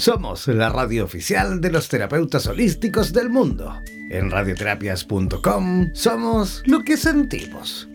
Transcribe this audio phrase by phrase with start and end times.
[0.00, 3.82] Somos la radio oficial de los terapeutas holísticos del mundo.
[4.08, 7.86] En radioterapias.com somos lo que sentimos.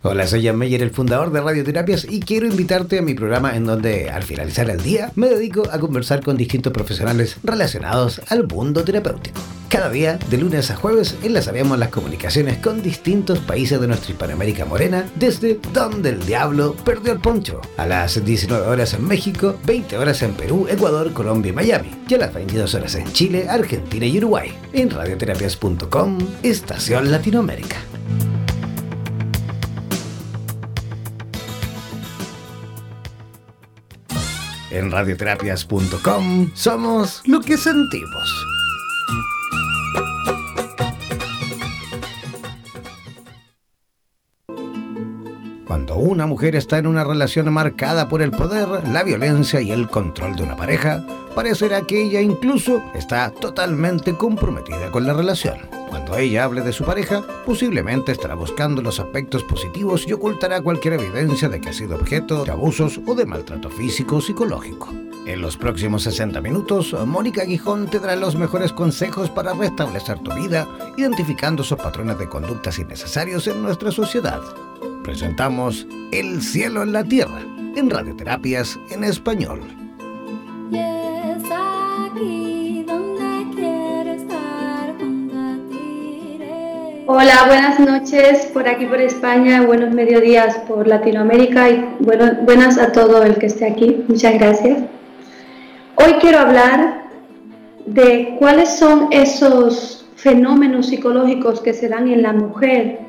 [0.00, 3.66] Hola, soy Jan Meyer, el fundador de Radioterapias, y quiero invitarte a mi programa en
[3.66, 8.82] donde, al finalizar el día, me dedico a conversar con distintos profesionales relacionados al mundo
[8.82, 9.59] terapéutico.
[9.70, 14.64] Cada día, de lunes a jueves, enlazaremos las comunicaciones con distintos países de nuestra Hispanoamérica
[14.64, 19.96] morena, desde donde el diablo perdió el poncho, a las 19 horas en México, 20
[19.96, 24.04] horas en Perú, Ecuador, Colombia y Miami, y a las 22 horas en Chile, Argentina
[24.06, 27.76] y Uruguay, en radioterapias.com, Estación Latinoamérica.
[34.72, 38.50] En radioterapias.com somos lo que sentimos.
[45.90, 49.88] Cuando una mujer está en una relación marcada por el poder, la violencia y el
[49.88, 55.79] control de una pareja, parecerá que ella incluso está totalmente comprometida con la relación.
[55.90, 60.94] Cuando ella hable de su pareja, posiblemente estará buscando los aspectos positivos y ocultará cualquier
[60.94, 64.88] evidencia de que ha sido objeto de abusos o de maltrato físico o psicológico.
[65.26, 70.32] En los próximos 60 minutos, Mónica Guijón te dará los mejores consejos para restablecer tu
[70.32, 74.40] vida, identificando esos patrones de conductas innecesarios en nuestra sociedad.
[75.02, 77.42] Presentamos El cielo en la tierra,
[77.74, 79.60] en radioterapias en español.
[87.12, 92.92] Hola, buenas noches por aquí por España, buenos mediodías por Latinoamérica y bueno, buenas a
[92.92, 94.04] todo el que esté aquí.
[94.06, 94.78] Muchas gracias.
[95.96, 97.02] Hoy quiero hablar
[97.84, 103.00] de cuáles son esos fenómenos psicológicos que se dan en la mujer.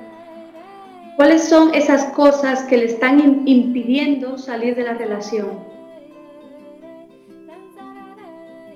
[1.16, 5.60] ¿Cuáles son esas cosas que le están impidiendo salir de la relación?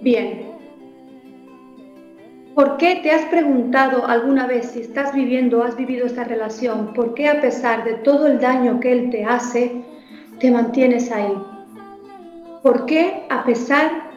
[0.01, 0.44] Bien,
[2.55, 6.93] ¿Por qué te has preguntado alguna vez si estás viviendo o has vivido esta relación?
[6.93, 9.83] ¿Por qué a pesar de todo el daño que él te hace,
[10.39, 11.33] te mantienes ahí?
[12.63, 14.09] ¿Por qué a pesar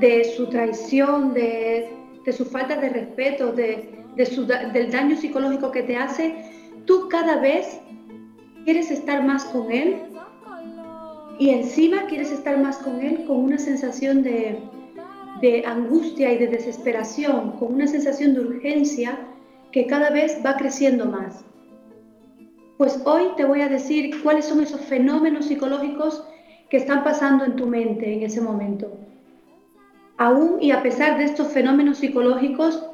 [0.00, 1.88] de su traición, de,
[2.36, 6.34] su falta de respeto, de, del daño psicológico que te hace,
[6.84, 7.78] tú cada vez
[8.64, 9.98] quieres estar más con él?
[11.38, 14.58] Y encima quieres estar más con él con una sensación de,
[15.40, 19.18] de angustia y de desesperación, con una sensación de urgencia
[19.72, 21.44] que cada vez va creciendo más.
[22.76, 26.24] Pues hoy te voy a decir cuáles son esos fenómenos psicológicos
[26.70, 28.96] que están pasando en tu mente en ese momento.
[30.16, 32.84] Aún y a pesar de estos fenómenos psicológicos,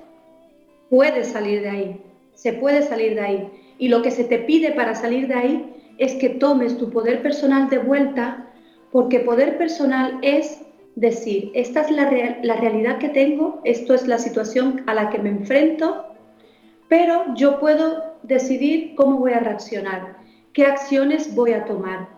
[0.91, 2.03] puedes salir de ahí,
[2.35, 3.49] se puede salir de ahí.
[3.79, 7.23] Y lo que se te pide para salir de ahí es que tomes tu poder
[7.23, 8.47] personal de vuelta,
[8.91, 10.64] porque poder personal es
[10.97, 12.11] decir, esta es la,
[12.43, 16.07] la realidad que tengo, esto es la situación a la que me enfrento,
[16.89, 20.17] pero yo puedo decidir cómo voy a reaccionar,
[20.53, 22.09] qué acciones voy a tomar.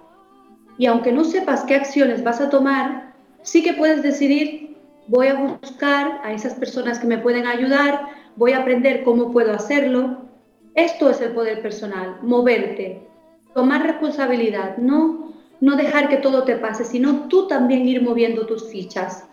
[0.78, 4.76] Y aunque no sepas qué acciones vas a tomar, sí que puedes decidir,
[5.08, 9.52] voy a buscar a esas personas que me pueden ayudar, voy a aprender cómo puedo
[9.52, 10.26] hacerlo.
[10.74, 13.08] Esto es el poder personal, moverte,
[13.54, 18.68] tomar responsabilidad, no no dejar que todo te pase, sino tú también ir moviendo tus
[18.70, 19.26] fichas.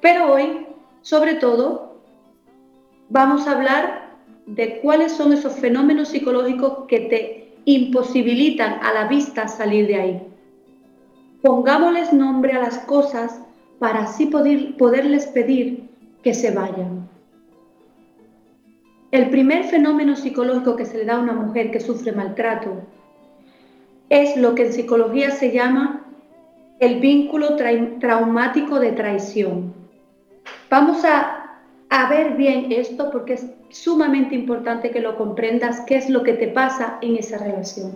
[0.00, 0.66] Pero hoy,
[1.02, 1.96] sobre todo,
[3.08, 4.04] vamos a hablar
[4.46, 10.22] de cuáles son esos fenómenos psicológicos que te imposibilitan a la vista salir de ahí.
[11.42, 13.40] Pongámosles nombre a las cosas
[13.78, 15.88] para así poder, poderles pedir
[16.22, 17.08] que se vayan.
[19.10, 22.82] El primer fenómeno psicológico que se le da a una mujer que sufre maltrato
[24.08, 26.04] es lo que en psicología se llama
[26.80, 27.56] el vínculo
[28.00, 29.72] traumático de traición.
[30.70, 31.40] Vamos a,
[32.10, 36.48] ver bien esto porque es sumamente importante que lo comprendas, qué es lo que te
[36.48, 37.92] pasa en esa relación.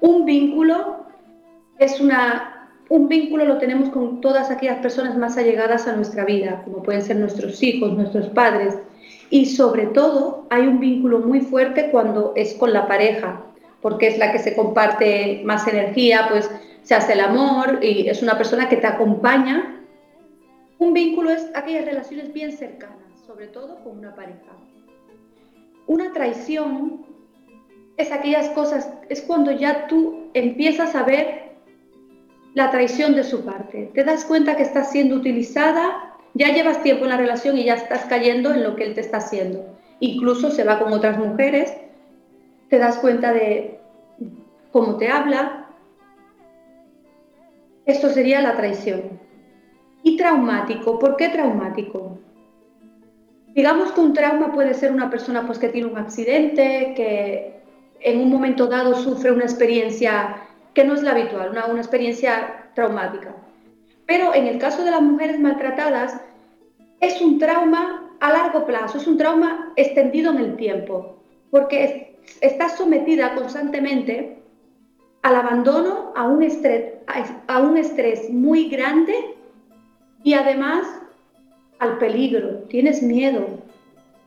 [0.00, 1.04] Un vínculo
[1.78, 6.62] es una, un vínculo lo tenemos con todas aquellas personas más allegadas a nuestra vida,
[6.64, 8.78] como pueden ser nuestros hijos, nuestros padres,
[9.28, 13.42] y sobre todo hay un vínculo muy fuerte cuando es con la pareja,
[13.84, 16.50] porque es la que se comparte más energía, pues
[16.84, 19.78] se hace el amor y es una persona que te acompaña.
[20.78, 24.52] Un vínculo es aquellas relaciones bien cercanas, sobre todo con una pareja.
[25.86, 27.04] Una traición
[27.98, 31.52] es aquellas cosas, es cuando ya tú empiezas a ver
[32.54, 33.90] la traición de su parte.
[33.92, 37.74] Te das cuenta que estás siendo utilizada, ya llevas tiempo en la relación y ya
[37.74, 39.76] estás cayendo en lo que él te está haciendo.
[40.00, 41.72] incluso se va con otras mujeres,
[42.74, 43.78] te das cuenta de
[44.72, 45.68] cómo te habla.
[47.86, 49.20] Esto sería la traición.
[50.02, 52.18] Y traumático, ¿por qué traumático?
[53.54, 57.62] Digamos que un trauma puede ser una persona pues, que tiene un accidente, que
[58.00, 60.42] en un momento dado sufre una experiencia
[60.74, 63.36] que no es la habitual, una, una experiencia traumática.
[64.04, 66.20] Pero en el caso de las mujeres maltratadas,
[66.98, 71.20] es un trauma a largo plazo, es un trauma extendido en el tiempo,
[71.52, 74.38] porque está sometida constantemente
[75.22, 76.94] al abandono, a un estrés,
[77.46, 79.14] a un estrés muy grande
[80.22, 80.86] y además
[81.78, 83.46] al peligro, tienes miedo.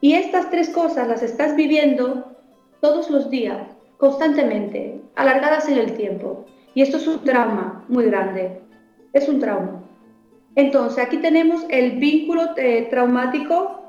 [0.01, 2.35] Y estas tres cosas las estás viviendo
[2.81, 3.67] todos los días,
[3.97, 6.45] constantemente, alargadas en el tiempo.
[6.75, 8.59] Y esto es un trauma muy grande,
[9.13, 9.81] es un trauma.
[10.55, 13.86] Entonces, aquí tenemos el vínculo eh, traumático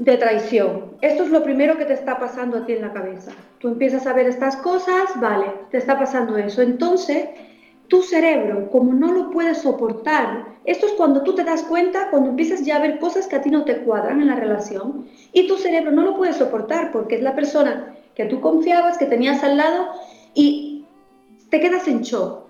[0.00, 0.96] de traición.
[1.02, 3.32] Esto es lo primero que te está pasando a ti en la cabeza.
[3.58, 6.62] Tú empiezas a ver estas cosas, vale, te está pasando eso.
[6.62, 7.26] Entonces,
[7.88, 12.30] tu cerebro, como no lo puedes soportar, esto es cuando tú te das cuenta, cuando
[12.30, 15.46] empiezas ya a ver cosas que a ti no te cuadran en la relación, y
[15.46, 19.44] tu cerebro no lo puede soportar porque es la persona que tú confiabas, que tenías
[19.44, 19.86] al lado,
[20.32, 20.86] y
[21.50, 22.46] te quedas en shock.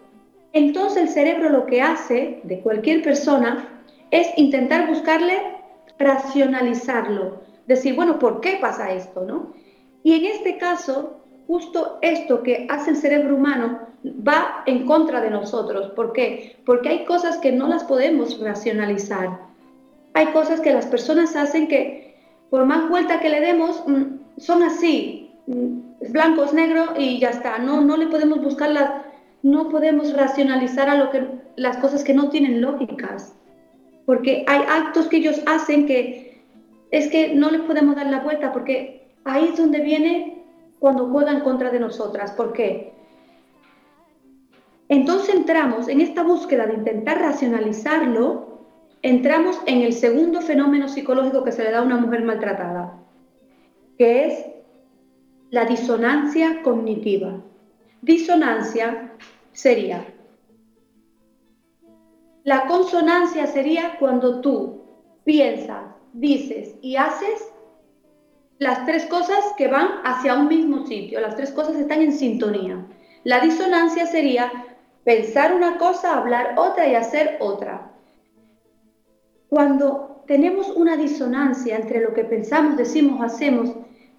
[0.53, 3.83] Entonces el cerebro lo que hace de cualquier persona
[4.13, 5.60] es intentar buscarle
[6.01, 9.25] racionalizarlo, decir, bueno, ¿por qué pasa esto?
[9.25, 9.53] ¿no?
[10.03, 15.31] Y en este caso, justo esto que hace el cerebro humano va en contra de
[15.31, 15.91] nosotros.
[15.91, 16.57] ¿Por qué?
[16.67, 19.39] Porque hay cosas que no las podemos racionalizar.
[20.15, 22.17] Hay cosas que las personas hacen que,
[22.51, 27.59] por más vuelta que le demos, mm, son así, mm, blancos, negros y ya está.
[27.59, 28.91] No, no le podemos buscar las
[29.43, 31.27] no podemos racionalizar a lo que,
[31.57, 33.35] las cosas que no tienen lógicas,
[34.11, 36.43] porque hay actos que ellos hacen que
[36.91, 40.43] es que no les podemos dar la vuelta, porque ahí es donde viene
[40.81, 42.33] cuando juegan contra de nosotras.
[42.33, 42.93] ¿Por qué?
[44.89, 48.59] Entonces entramos en esta búsqueda de intentar racionalizarlo,
[49.03, 52.99] entramos en el segundo fenómeno psicológico que se le da a una mujer maltratada,
[53.97, 54.45] que es
[55.51, 57.41] la disonancia cognitiva.
[58.03, 59.13] Disonancia
[59.53, 60.05] sería,
[62.45, 64.83] la consonancia sería cuando tú
[65.25, 67.51] piensas, dices y haces
[68.59, 72.87] las tres cosas que van hacia un mismo sitio, las tres cosas están en sintonía.
[73.25, 74.51] La disonancia sería
[75.05, 77.93] pensar una cosa, hablar otra y hacer otra.
[79.49, 83.71] Cuando tenemos una disonancia entre lo que pensamos, decimos, hacemos,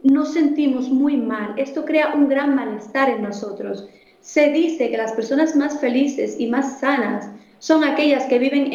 [0.03, 1.53] nos sentimos muy mal.
[1.57, 3.87] Esto crea un gran malestar en nosotros.
[4.19, 7.29] Se dice que las personas más felices y más sanas
[7.61, 8.73] son aquellas que viven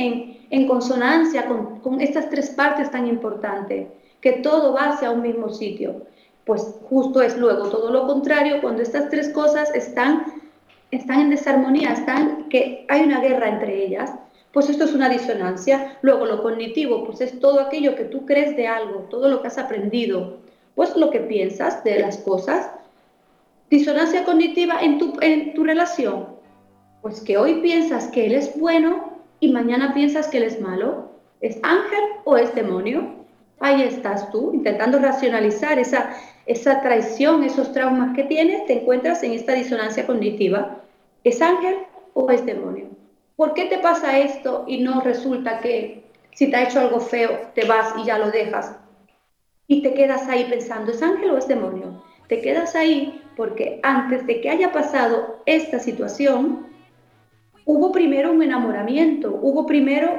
[0.48, 3.88] en, consonancia con, con, estas tres partes tan importantes,
[4.20, 6.02] que todo va hacia un mismo sitio.
[6.44, 10.24] Pues justo es luego todo lo contrario, cuando estas tres cosas están,
[10.92, 14.12] están en desarmonía, están, que hay una guerra entre ellas,
[14.52, 15.98] pues esto es una disonancia.
[16.02, 19.48] Luego lo cognitivo, pues es todo aquello que tú crees de algo, todo lo que
[19.48, 20.38] has aprendido,
[20.76, 22.70] pues lo que piensas de las cosas.
[23.68, 26.35] Disonancia cognitiva en tu, en tu relación,
[27.02, 31.10] pues que hoy piensas que él es bueno y mañana piensas que él es malo.
[31.40, 33.14] ¿Es ángel o es demonio?
[33.60, 36.10] Ahí estás tú, intentando racionalizar esa,
[36.46, 40.82] esa traición, esos traumas que tienes, te encuentras en esta disonancia cognitiva.
[41.24, 41.76] ¿Es ángel
[42.14, 42.88] o es demonio?
[43.36, 47.30] ¿Por qué te pasa esto y no resulta que si te ha hecho algo feo
[47.54, 48.76] te vas y ya lo dejas?
[49.68, 52.02] y te quedas ahí pensando, ¿es ángel o es demonio?
[52.28, 56.65] Te quedas ahí porque antes de que haya pasado esta situación,
[57.66, 60.18] hubo primero un enamoramiento, hubo primero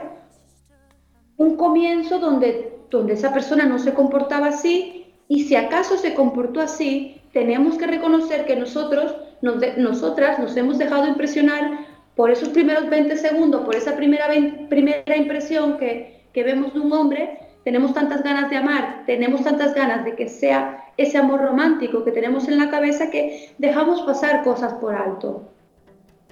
[1.37, 6.61] un comienzo donde, donde esa persona no se comportaba así y si acaso se comportó
[6.61, 11.85] así, tenemos que reconocer que nosotros, nosotras nos hemos dejado impresionar
[12.15, 14.27] por esos primeros 20 segundos, por esa primera,
[14.69, 19.75] primera impresión que, que vemos de un hombre tenemos tantas ganas de amar, tenemos tantas
[19.75, 24.45] ganas de que sea ese amor romántico que tenemos en la cabeza que dejamos pasar
[24.45, 25.51] cosas por alto.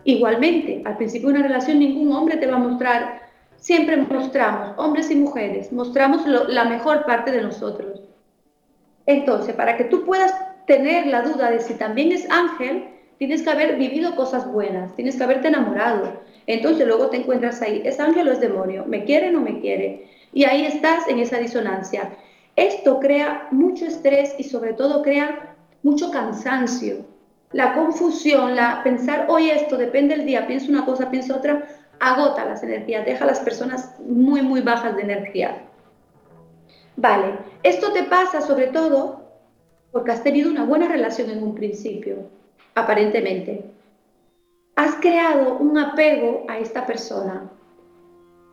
[0.06, 3.24] Igualmente, al principio de una relación ningún hombre te va a mostrar,
[3.58, 8.02] siempre mostramos, hombres y mujeres, mostramos la mejor parte de nosotros.
[9.08, 10.32] Entonces, para que tú puedas
[10.68, 12.86] tener la duda de si también es ángel,
[13.18, 16.22] tienes que haber vivido cosas buenas, tienes que haberte enamorado.
[16.46, 18.86] Entonces luego te encuentras ahí, ¿es ángel o es demonio?
[18.86, 20.08] ¿Me quiere o no me quiere?
[20.34, 22.16] Y ahí estás en esa disonancia.
[22.56, 27.15] Esto crea mucho estrés y sobre todo crea mucho cansancio.
[27.56, 31.66] La confusión, la pensar, hoy esto depende del día, pienso una cosa, pienso otra,
[32.02, 35.64] agota las energías, deja a las personas muy, muy bajas de energía.
[36.98, 39.22] Vale, esto te pasa sobre todo
[39.94, 42.28] porque has tenido una buena relación en un principio,
[42.74, 43.64] aparentemente.
[44.76, 47.50] Has creado un apego a esta persona.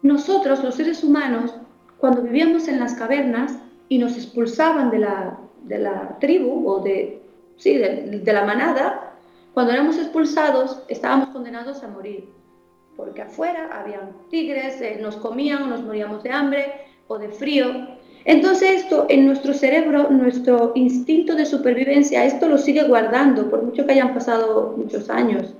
[0.03, 1.57] Nosotros, los seres humanos,
[1.99, 7.22] cuando vivíamos en las cavernas y nos expulsaban de la, de la tribu o de,
[7.57, 9.15] sí, de, la manada,
[9.55, 12.29] cuando éramos expulsados estábamos condenados a morir,
[12.97, 16.73] porque afuera habían tigres, eh, nos comían, nos moríamos de hambre
[17.09, 17.67] o de frío.
[18.25, 23.85] Entonces esto en nuestro cerebro, nuestro instinto de supervivencia, esto lo sigue guardando, por mucho
[23.85, 25.55] que hayan pasado muchos años.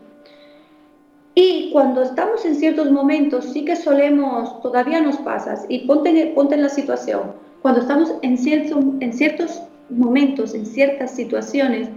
[1.35, 6.55] Y cuando estamos en ciertos momentos, sí que solemos, todavía nos pasa, y ponte, ponte
[6.55, 7.33] en la situación,
[7.63, 11.89] cuando estamos en, cierto, en ciertos momentos, en ciertas situaciones,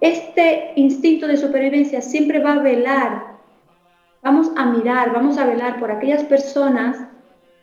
[0.00, 3.38] este instinto de supervivencia siempre va a velar,
[4.22, 7.08] vamos a mirar, vamos a velar por aquellas personas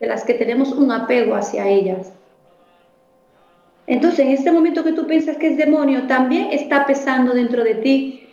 [0.00, 2.12] de las que tenemos un apego hacia ellas.
[3.86, 7.74] Entonces, en este momento que tú piensas que es demonio, también está pesando dentro de
[7.76, 8.28] ti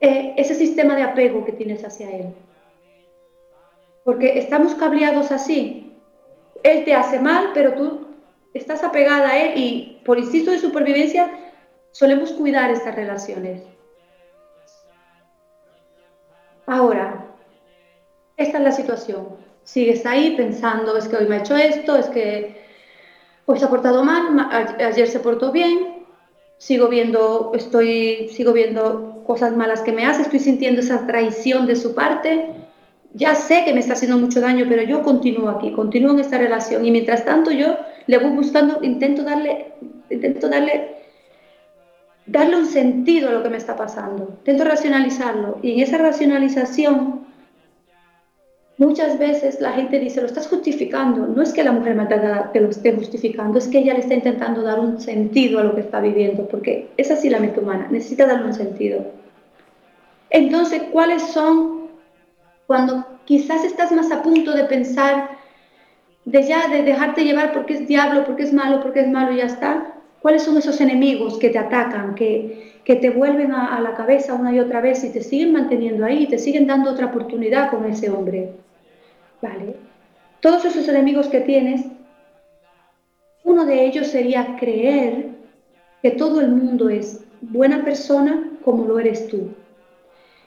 [0.00, 2.26] eh, ese sistema de apego que tienes hacia él.
[4.04, 5.92] Porque estamos cableados así.
[6.62, 8.05] Él te hace mal, pero tú
[8.56, 11.30] estás apegada a él y por instinto de supervivencia
[11.92, 13.62] solemos cuidar estas relaciones.
[16.66, 17.26] Ahora,
[18.36, 22.06] esta es la situación sigues ahí pensando, es que hoy me ha hecho esto, es
[22.06, 22.56] que
[23.46, 24.48] hoy se ha portado mal,
[24.80, 26.06] ayer se portó bien,
[26.56, 31.74] sigo viendo, estoy, sigo viendo cosas malas que me hace, estoy sintiendo esa traición de
[31.74, 32.54] su parte,
[33.12, 36.38] ya sé que me está haciendo mucho daño, pero yo continúo aquí, continúo en esta
[36.38, 39.72] relación y mientras tanto yo le voy buscando, intento darle,
[40.10, 40.96] intento darle,
[42.26, 47.26] darle un sentido a lo que me está pasando, intento racionalizarlo y en esa racionalización
[48.78, 51.26] Muchas veces la gente dice, lo estás justificando.
[51.26, 54.12] No es que la mujer maltratada te lo esté justificando, es que ella le está
[54.12, 57.88] intentando dar un sentido a lo que está viviendo, porque es así la mente humana,
[57.90, 59.06] necesita darle un sentido.
[60.28, 61.86] Entonces, ¿cuáles son
[62.66, 65.35] cuando quizás estás más a punto de pensar,
[66.26, 69.36] de ya, de dejarte llevar porque es diablo, porque es malo, porque es malo y
[69.36, 69.94] ya está?
[70.20, 74.34] ¿Cuáles son esos enemigos que te atacan, que, que te vuelven a, a la cabeza
[74.34, 77.70] una y otra vez y te siguen manteniendo ahí, y te siguen dando otra oportunidad
[77.70, 78.50] con ese hombre?
[79.40, 79.76] ¿Vale?
[80.40, 81.86] Todos esos enemigos que tienes,
[83.44, 85.28] uno de ellos sería creer
[86.02, 89.50] que todo el mundo es buena persona como lo eres tú.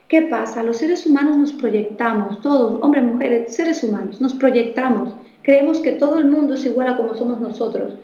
[0.08, 0.62] ¿Qué pasa?
[0.62, 5.14] Los seres humanos nos proyectamos, todos, hombres, mujeres, seres humanos, nos proyectamos.
[5.50, 7.94] Creemos que todo el mundo es igual a como somos nosotros.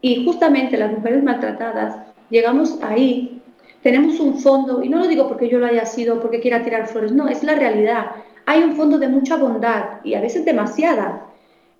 [0.00, 1.94] Y justamente las mujeres maltratadas
[2.30, 3.40] llegamos ahí,
[3.80, 6.88] tenemos un fondo, y no lo digo porque yo lo haya sido, porque quiera tirar
[6.88, 8.06] flores, no, es la realidad
[8.44, 11.26] hay un fondo de mucha bondad y a veces demasiada,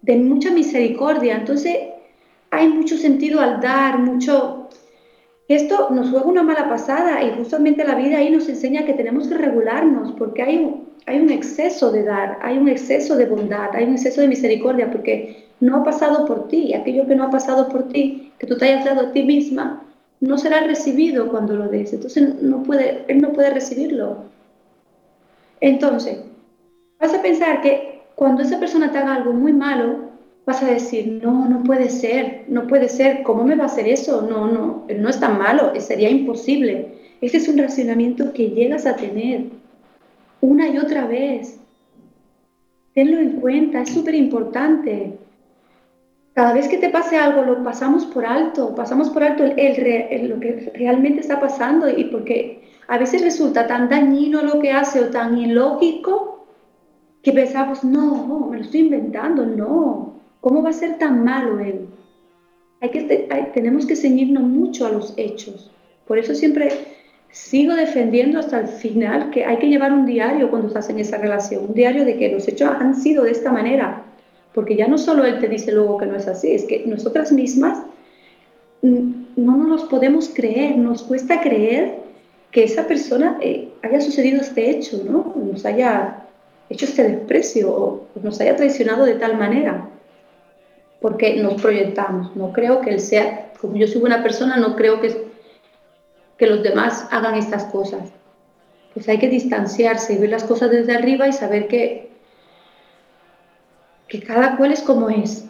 [0.02, 1.34] de mucha misericordia.
[1.34, 1.76] Entonces
[2.52, 4.68] hay mucho sentido al dar, mucho...
[5.48, 9.26] Esto nos juega una mala pasada y justamente la vida ahí nos enseña que tenemos
[9.26, 13.84] que regularnos porque hay hay un exceso de dar, hay un exceso de bondad, hay
[13.84, 16.74] un exceso de misericordia porque no ha pasado por ti.
[16.74, 19.84] Aquello que no ha pasado por ti, que tú te hayas dado a ti misma,
[20.20, 21.92] no será recibido cuando lo des.
[21.92, 24.24] Entonces no puede, él no puede recibirlo.
[25.60, 26.18] Entonces,
[26.98, 30.10] vas a pensar que cuando esa persona te haga algo muy malo,
[30.46, 33.88] vas a decir, no, no puede ser, no puede ser, ¿cómo me va a hacer
[33.88, 34.22] eso?
[34.22, 36.94] No, no, no es tan malo, sería imposible.
[37.20, 39.59] Ese es un racionamiento que llegas a tener
[40.40, 41.60] una y otra vez.
[42.94, 45.18] Tenlo en cuenta, es súper importante.
[46.34, 50.40] Cada vez que te pase algo, lo pasamos por alto, pasamos por alto el, lo
[50.40, 55.10] que realmente está pasando y porque a veces resulta tan dañino lo que hace o
[55.10, 56.46] tan ilógico
[57.22, 61.86] que pensamos, no, me lo estoy inventando, no, ¿cómo va a ser tan malo él?
[62.80, 63.02] Hay que,
[63.52, 65.70] tenemos que ceñirnos mucho a los hechos.
[66.06, 66.70] Por eso siempre
[67.32, 71.18] sigo defendiendo hasta el final que hay que llevar un diario cuando estás en esa
[71.18, 74.02] relación, un diario de que los hechos han sido de esta manera,
[74.52, 77.30] porque ya no solo él te dice luego que no es así, es que nosotras
[77.32, 77.78] mismas
[78.82, 82.00] mm, no nos los podemos creer, nos cuesta creer
[82.50, 85.34] que esa persona eh, haya sucedido este hecho, ¿no?
[85.36, 86.24] Nos haya
[86.68, 89.88] hecho este desprecio o nos haya traicionado de tal manera,
[91.00, 92.34] porque nos proyectamos.
[92.34, 95.29] No creo que él sea, como yo soy buena persona, no creo que,
[96.40, 98.14] que los demás hagan estas cosas.
[98.94, 102.10] Pues hay que distanciarse y ver las cosas desde arriba y saber que,
[104.08, 105.44] que cada cual es como es.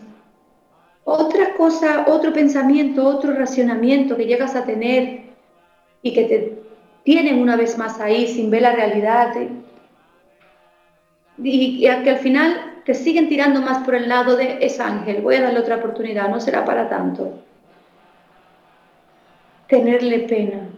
[1.04, 5.26] Otra cosa, otro pensamiento, otro racionamiento que llegas a tener
[6.02, 6.58] y que te
[7.04, 9.32] tienen una vez más ahí sin ver la realidad,
[11.38, 15.36] y, que al final te siguen tirando más por el lado de es ángel, voy
[15.36, 17.38] a darle otra oportunidad, no será para tanto.
[19.68, 20.68] Tenerle pena,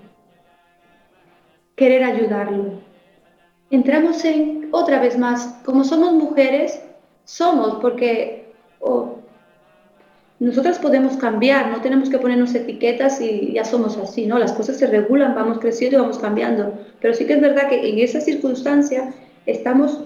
[1.83, 2.75] querer ayudarlo.
[3.69, 6.81] Entramos en, otra vez más, como somos mujeres,
[7.25, 8.45] somos, porque
[10.39, 14.39] nosotras podemos cambiar, no tenemos que ponernos etiquetas y ya somos así, ¿no?
[14.39, 16.73] Las cosas se regulan, vamos creciendo y vamos cambiando.
[17.01, 19.13] Pero sí que es verdad que en esa circunstancia
[19.47, 20.05] estamos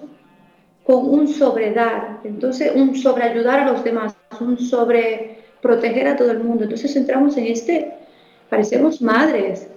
[0.85, 6.39] con un sobredar, entonces un sobreayudar a los demás, un sobre proteger a todo el
[6.39, 6.65] mundo.
[6.65, 7.93] Entonces entramos en este,
[8.49, 9.69] parecemos madres.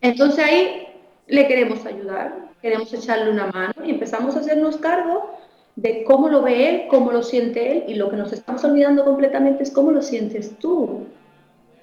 [0.00, 0.86] Entonces ahí
[1.26, 5.30] le queremos ayudar, queremos echarle una mano y empezamos a hacernos cargo
[5.76, 9.04] de cómo lo ve él, cómo lo siente él y lo que nos estamos olvidando
[9.04, 11.06] completamente es cómo lo sientes tú.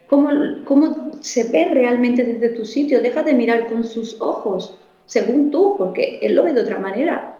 [0.07, 0.29] Cómo,
[0.63, 3.01] cómo se ve realmente desde tu sitio.
[3.01, 7.37] Deja de mirar con sus ojos, según tú, porque él lo ve de otra manera.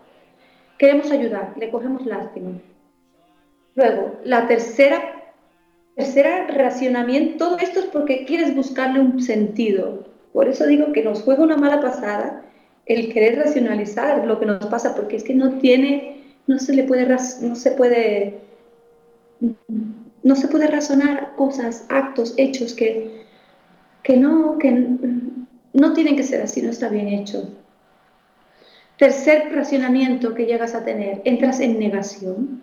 [0.77, 2.51] Queremos ayudar, le cogemos lástima.
[3.75, 5.31] Luego, la tercera,
[5.95, 10.03] tercera racionamiento, todo esto es porque quieres buscarle un sentido.
[10.37, 12.43] Por eso digo que nos juega una mala pasada
[12.85, 16.83] el querer racionalizar lo que nos pasa, porque es que no tiene, no se le
[16.83, 17.07] puede,
[17.41, 18.37] no se puede,
[20.21, 23.23] no se puede razonar cosas, actos, hechos que,
[24.03, 24.69] que no, que
[25.73, 27.49] no tienen que ser así, no está bien hecho.
[28.99, 32.61] Tercer racionamiento que llegas a tener, entras en negación.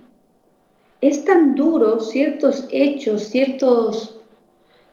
[1.01, 4.21] Es tan duro ciertos hechos, ciertos,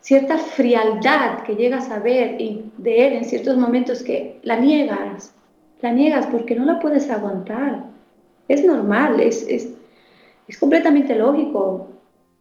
[0.01, 2.37] cierta frialdad que llegas a ver
[2.77, 5.33] de él en ciertos momentos que la niegas,
[5.81, 7.85] la niegas porque no la puedes aguantar.
[8.47, 9.73] Es normal, es, es,
[10.47, 11.87] es completamente lógico.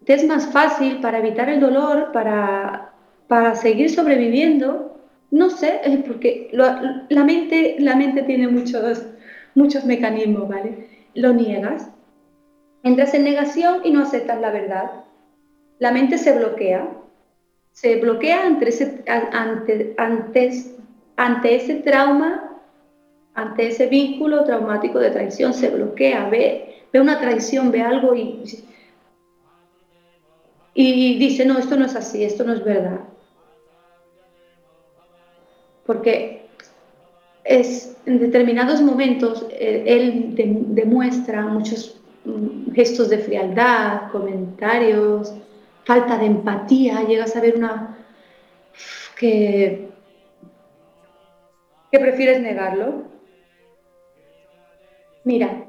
[0.04, 2.92] Te es más fácil para evitar el dolor, para,
[3.28, 4.96] para seguir sobreviviendo,
[5.30, 9.06] no sé, porque la, mente, la mente tiene muchos,
[9.54, 10.88] muchos mecanismos, ¿vale?
[11.14, 11.90] Lo niegas,
[12.82, 14.90] entras en negación y no aceptas la verdad.
[15.78, 16.88] La mente se bloquea,
[17.72, 19.94] se bloquea ante ese, ante,
[21.16, 22.60] ante ese trauma,
[23.34, 28.42] ante ese vínculo traumático de traición, se bloquea, ve, ve una traición, ve algo y,
[30.74, 33.00] y dice, no, esto no es así, esto no es verdad
[35.90, 36.46] porque
[37.42, 40.36] es, en determinados momentos eh, él
[40.68, 45.34] demuestra muchos mm, gestos de frialdad, comentarios,
[45.90, 47.96] falta de empatía, llegas a ver una
[49.18, 49.88] que,
[51.90, 53.02] que prefieres negarlo.
[55.24, 55.64] Mira,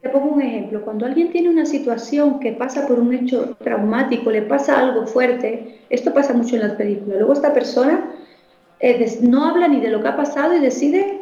[0.00, 0.82] te pongo un ejemplo.
[0.82, 5.82] Cuando alguien tiene una situación que pasa por un hecho traumático, le pasa algo fuerte,
[5.88, 7.18] esto pasa mucho en las películas.
[7.18, 8.10] Luego esta persona
[8.80, 11.20] eh, no habla ni de lo que ha pasado y decide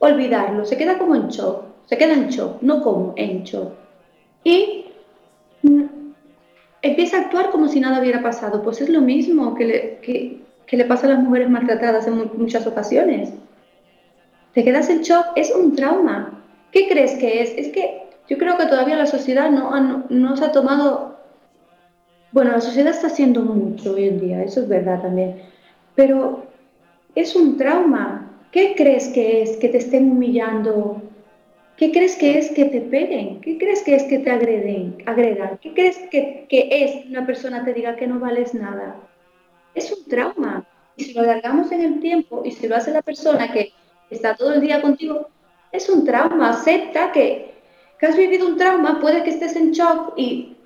[0.00, 3.72] olvidarlo, se queda como en shock, se queda en shock, no como en shock.
[4.44, 4.84] Y
[5.62, 5.93] mm,
[6.84, 10.76] empieza a actuar como si nada hubiera pasado, pues es lo mismo que le, que,
[10.76, 13.32] le pasa a las mujeres maltratadas en muchas ocasiones.
[14.52, 16.42] Te quedas en shock, es un trauma.
[16.72, 17.54] ¿Qué crees que es?
[17.56, 21.16] Es que yo creo que todavía la sociedad no, no, no se ha tomado...
[22.32, 25.40] Bueno, la sociedad está haciendo mucho hoy en día, eso es verdad también.
[25.94, 26.44] Pero
[27.14, 28.30] es un trauma.
[28.52, 31.00] ¿Qué crees que es que te estén humillando?
[31.76, 33.40] ¿Qué crees que es que te peguen?
[33.40, 35.58] ¿Qué crees que es que te agreden, agredan?
[35.58, 38.96] ¿Qué crees que, que es una persona te diga que no vales nada?
[39.74, 40.64] Es un trauma.
[40.96, 43.72] Y si lo alargamos en el tiempo y si lo hace la persona que
[44.08, 45.28] está todo el día contigo,
[45.72, 46.50] es un trauma.
[46.50, 47.52] Acepta que,
[48.00, 50.58] has vivido un trauma, puede que estés en shock y,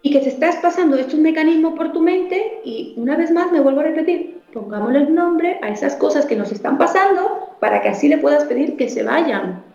[0.00, 3.50] y que te estás pasando esto un mecanismo por tu mente y una vez más
[3.50, 7.82] me vuelvo a repetir, pongámosle el nombre a esas cosas que nos están pasando para
[7.82, 9.65] que así le puedas pedir que se vayan.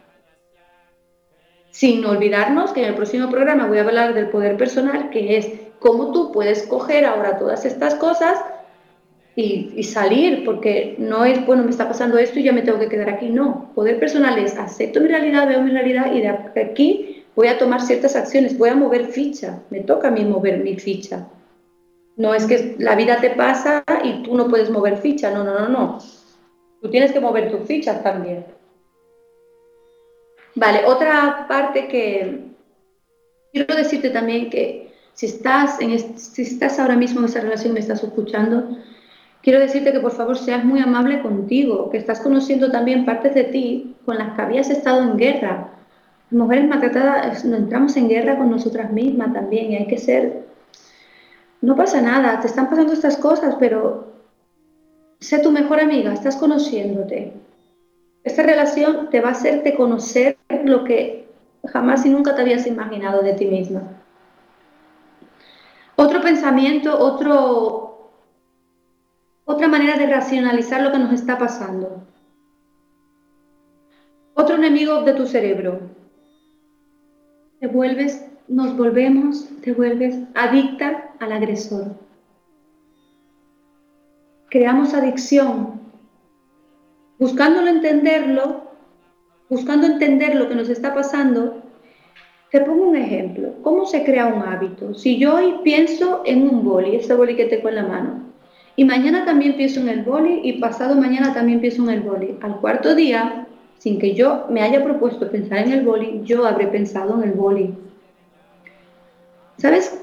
[1.72, 5.50] Sin olvidarnos que en el próximo programa voy a hablar del poder personal, que es
[5.80, 8.38] cómo tú puedes coger ahora todas estas cosas
[9.36, 12.90] y, salir, porque no es, bueno, me está pasando esto y ya me tengo que
[12.90, 13.30] quedar aquí.
[13.30, 17.58] No, poder personal es acepto mi realidad, veo mi realidad y de aquí voy a
[17.58, 21.28] tomar ciertas acciones, voy a mover ficha, me toca a mí mover mi ficha.
[22.18, 25.58] No es que la vida te pasa y tú no puedes mover ficha, no, no,
[25.58, 25.98] no, no.
[26.82, 28.46] Tú tienes que mover tus fichas también.
[30.56, 32.52] Vale, otra parte que
[33.54, 37.80] quiero decirte también que si estás, en si estás ahora mismo en esa relación, me
[37.80, 38.78] estás escuchando,
[39.42, 43.46] quiero decirte que por favor seas muy amable contigo, que estás conociendo también partes de
[43.46, 45.70] ti con las que habías estado en guerra.
[46.32, 50.52] mujeres maltratadas, nos entramos en guerra con nosotras mismas también y hay que ser
[51.62, 54.14] no pasa nada, te están pasando estas cosas, pero
[55.20, 57.34] sé tu mejor amiga, estás conociéndote.
[58.24, 61.28] Esta relación te va a hacerte conocer lo que
[61.68, 63.82] jamás y nunca te habías imaginado de ti misma.
[65.96, 68.12] Otro pensamiento, otro,
[69.46, 72.04] otra manera de racionalizar lo que nos está pasando.
[74.34, 75.80] Otro enemigo de tu cerebro.
[77.60, 81.96] Te vuelves, nos volvemos, te vuelves adicta al agresor.
[84.50, 85.81] Creamos adicción.
[87.22, 88.64] Buscándolo entenderlo,
[89.48, 91.62] buscando entender lo que nos está pasando,
[92.50, 93.54] te pongo un ejemplo.
[93.62, 94.96] ¿Cómo se crea un hábito?
[94.96, 98.24] Si yo hoy pienso en un boli, ese boli que tengo en la mano,
[98.76, 102.40] y mañana también pienso en el boli y pasado mañana también pienso en el boli,
[102.42, 103.46] al cuarto día,
[103.78, 107.36] sin que yo me haya propuesto pensar en el boli, yo habré pensado en el
[107.36, 107.76] boli.
[109.58, 109.96] ¿Sabes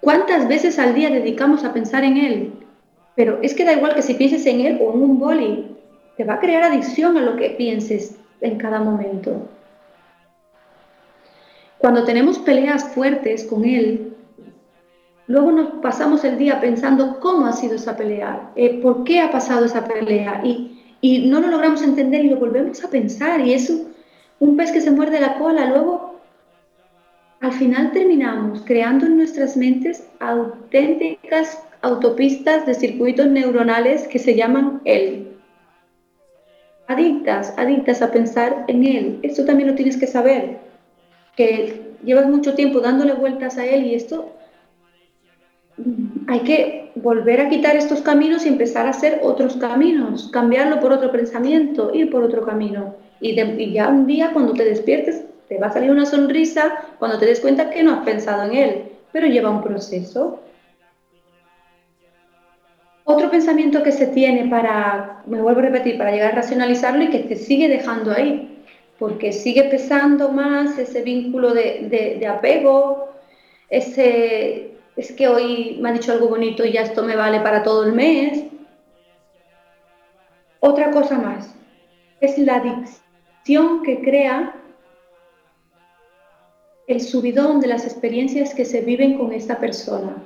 [0.00, 2.52] cuántas veces al día dedicamos a pensar en él?
[3.14, 5.71] Pero es que da igual que si pienses en él o en un boli,
[6.16, 9.48] te va a crear adicción a lo que pienses en cada momento.
[11.78, 14.14] Cuando tenemos peleas fuertes con Él,
[15.26, 19.30] luego nos pasamos el día pensando cómo ha sido esa pelea, eh, por qué ha
[19.30, 20.78] pasado esa pelea y,
[21.28, 23.68] no lo logramos entender y lo volvemos a pensar y es
[24.38, 25.66] un, pez que se muerde la cola.
[25.66, 26.20] Luego,
[27.40, 34.80] al final terminamos creando en nuestras mentes auténticas autopistas de circuitos neuronales que se llaman
[34.84, 35.31] Él
[36.92, 39.18] adictas, adictas a pensar en él.
[39.22, 40.58] Esto también lo tienes que saber,
[41.36, 44.32] que llevas mucho tiempo dándole vueltas a él y esto
[46.26, 50.92] hay que volver a quitar estos caminos y empezar a hacer otros caminos, cambiarlo por
[50.92, 52.94] otro pensamiento, ir por otro camino.
[53.20, 57.18] Y, y ya un día cuando te despiertes te va a salir una sonrisa cuando
[57.18, 60.40] te des cuenta que no has pensado en él, pero lleva un proceso.
[63.04, 67.10] Otro pensamiento que se tiene para, me vuelvo a repetir, para llegar a racionalizarlo y
[67.10, 68.62] que te sigue dejando ahí,
[68.98, 73.08] porque sigue pesando más ese vínculo de, apego,
[73.68, 77.64] ese, es que hoy me ha dicho algo bonito y ya esto me vale para
[77.64, 78.44] todo el mes.
[80.60, 81.52] Otra cosa más,
[82.20, 84.54] es la adicción que crea
[86.86, 90.22] el subidón de las experiencias que se viven con esta persona.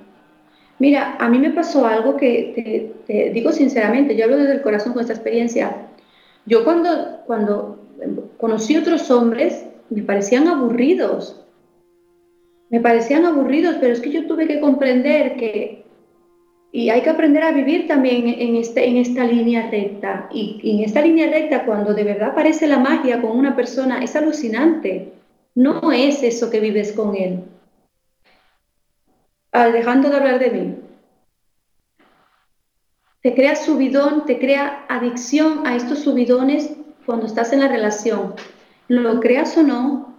[0.79, 4.93] Mira, a mí me pasó algo que te, digo sinceramente, yo hablo desde el corazón
[4.93, 5.89] con esta experiencia.
[6.45, 7.79] Yo cuando, cuando
[8.37, 11.43] conocí otros hombres, me parecían aburridos.
[12.69, 15.85] Me parecían aburridos, pero es que yo tuve que comprender que,
[16.73, 20.29] y hay que aprender a vivir también en, este, en esta línea recta.
[20.31, 24.03] Y, y en esta línea recta, cuando de verdad aparece la magia con una persona,
[24.03, 25.13] es alucinante.
[25.55, 27.41] No es eso que vives con él
[29.65, 30.77] dejando de hablar de mí.
[33.23, 36.71] Te crea subidón, te crea adicción a estos subidones
[37.05, 38.35] cuando estás en la relación.
[38.89, 40.15] Lo creas o no,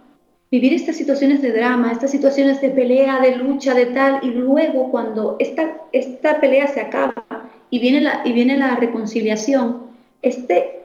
[0.50, 4.90] vivir estas situaciones de drama, estas situaciones de pelea, de lucha, de tal, y luego
[4.90, 7.24] cuando esta, esta pelea se acaba
[7.70, 9.84] y viene, la, y viene la reconciliación,
[10.22, 10.82] este,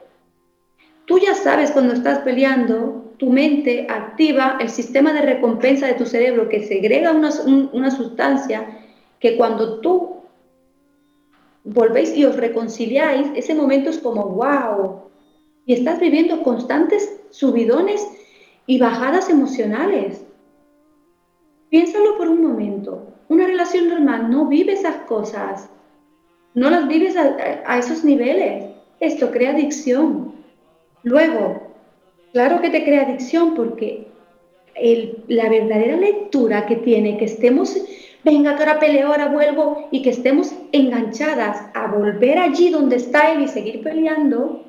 [1.06, 6.06] tú ya sabes cuando estás peleando tu mente activa el sistema de recompensa de tu
[6.06, 7.30] cerebro que segrega una,
[7.72, 8.80] una sustancia
[9.20, 10.14] que cuando tú
[11.64, 15.04] volvéis y os reconciliáis, ese momento es como wow.
[15.66, 18.06] Y estás viviendo constantes subidones
[18.66, 20.24] y bajadas emocionales.
[21.70, 23.06] Piénsalo por un momento.
[23.28, 25.70] Una relación normal no vive esas cosas.
[26.52, 27.34] No las vives a,
[27.66, 28.66] a esos niveles.
[29.00, 30.34] Esto crea adicción.
[31.02, 31.63] Luego,
[32.34, 34.08] Claro que te crea adicción porque
[35.28, 37.76] la verdadera lectura que tiene que estemos,
[38.24, 43.30] venga, que ahora peleo, ahora vuelvo, y que estemos enganchadas a volver allí donde está
[43.30, 44.64] él y seguir peleando,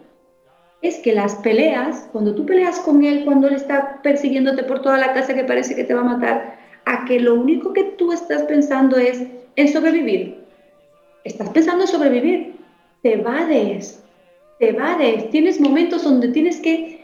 [0.84, 5.00] es que las peleas, cuando tú peleas con él, cuando él está persiguiéndote por toda
[5.00, 8.12] la casa que parece que te va a matar, a que lo único que tú
[8.12, 9.24] estás pensando es
[9.56, 10.38] en sobrevivir.
[11.24, 12.58] Estás pensando en sobrevivir.
[13.02, 14.04] Te evades,
[14.60, 15.32] te evades.
[15.32, 16.95] Tienes momentos donde tienes que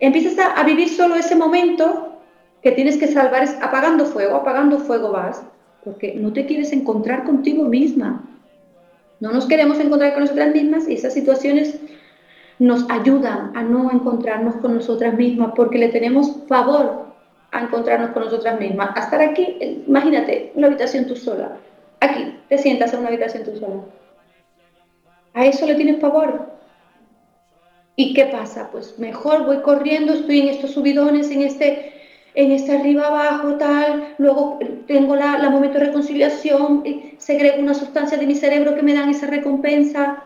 [0.00, 2.20] empiezas a, vivir solo ese momento
[2.62, 5.42] que tienes que salvar, es apagando fuego, apagando fuego vas,
[5.84, 8.24] porque no te quieres encontrar contigo misma.
[9.20, 11.78] No nos queremos encontrar con nosotras mismas y esas situaciones
[12.58, 17.06] nos ayudan a no encontrarnos con nosotras mismas porque le tenemos favor
[17.52, 18.96] a encontrarnos con nosotras mismas.
[18.96, 21.56] A estar aquí, imagínate, una habitación tú sola.
[22.00, 23.82] Aquí, te sientas en una habitación tú sola.
[25.34, 26.56] ¿A eso le tienes favor?
[27.96, 28.70] ¿Y qué pasa?
[28.70, 31.92] Pues mejor voy corriendo, estoy en estos subidones, en este,
[32.34, 36.84] en este arriba abajo, tal, luego tengo la, la momento de reconciliación,
[37.16, 40.24] segrego una sustancia de mi cerebro que me dan esa recompensa.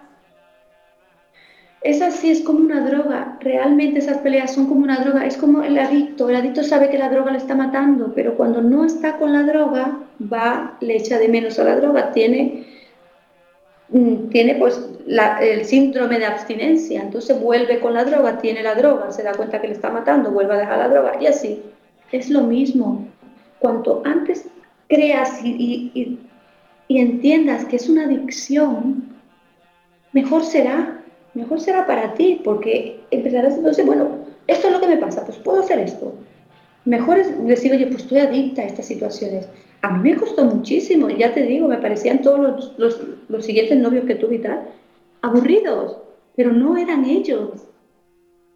[1.83, 3.39] Es así, es como una droga.
[3.41, 5.25] Realmente esas peleas son como una droga.
[5.25, 6.29] Es como el adicto.
[6.29, 9.45] El adicto sabe que la droga le está matando, pero cuando no está con la
[9.45, 12.13] droga, va, le echa de menos a la droga.
[12.13, 12.67] Tiene,
[14.31, 14.81] tiene pues
[15.41, 17.03] el síndrome de abstinencia.
[17.03, 20.31] Entonces vuelve con la droga, tiene la droga, se da cuenta que le está matando,
[20.31, 21.63] vuelve a dejar la droga y así.
[22.13, 23.07] Es lo mismo.
[23.59, 24.47] Cuanto antes
[24.89, 26.19] creas y,
[26.89, 29.05] y entiendas que es una adicción,
[30.13, 31.01] mejor será
[31.35, 34.09] mejor será para ti, porque empezarás entonces, bueno,
[34.47, 36.15] esto es lo que me pasa, pues puedo hacer esto.
[36.85, 39.47] Mejor es decir, oye, pues estoy adicta a estas situaciones.
[39.83, 44.05] A mí me costó muchísimo, ya te digo, me parecían todos los, los, siguientes novios
[44.05, 44.69] que tuve y tal,
[45.23, 45.97] aburridos,
[46.37, 47.67] pero no eran ellos.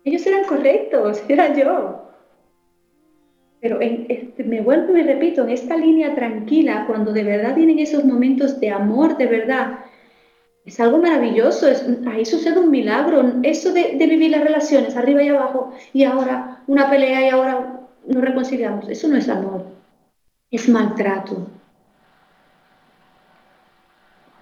[0.04, 2.02] Ellos eran correctos, era yo.
[3.60, 7.78] Pero este, me vuelvo y me repito, en esta línea tranquila, cuando de verdad vienen
[7.78, 9.78] esos momentos de amor de verdad,
[10.64, 13.34] es algo maravilloso, es, ahí sucede un milagro.
[13.42, 18.22] Eso de, vivir las relaciones arriba y abajo y ahora una pelea y ahora nos
[18.22, 19.64] reconciliamos, eso no es amor,
[20.56, 21.48] es maltrato.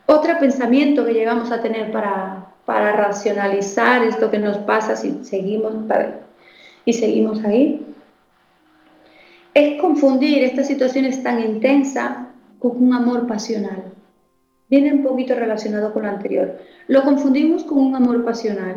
[0.07, 5.75] Otro pensamiento que llegamos a tener para, para racionalizar esto que nos pasa si seguimos
[6.85, 7.87] y seguimos ahí
[9.55, 12.27] es confundir estas situaciones tan intensas
[12.59, 13.93] con un amor pasional
[14.73, 16.59] viene un poquito relacionado con lo anterior.
[16.89, 18.77] Lo confundimos con un amor pasional.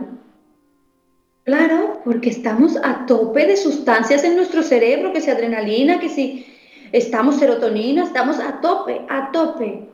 [1.45, 6.45] Claro, porque estamos a tope de sustancias en nuestro cerebro, que si adrenalina, que si
[6.91, 9.89] estamos serotonina, estamos a tope, a tope.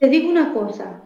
[0.00, 1.02] Te digo una cosa,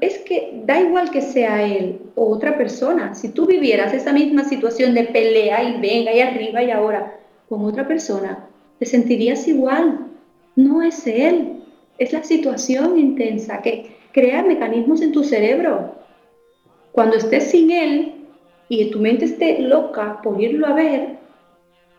[0.00, 4.44] es que da igual que sea él o otra persona, si tú vivieras esa misma
[4.44, 8.46] situación de pelea y venga y arriba y ahora con otra persona,
[8.78, 10.06] te sentirías igual.
[10.54, 11.62] No es él,
[11.96, 15.94] es la situación intensa que crea mecanismos en tu cerebro.
[16.92, 18.26] Cuando estés sin él
[18.68, 21.18] y tu mente esté loca por irlo a ver,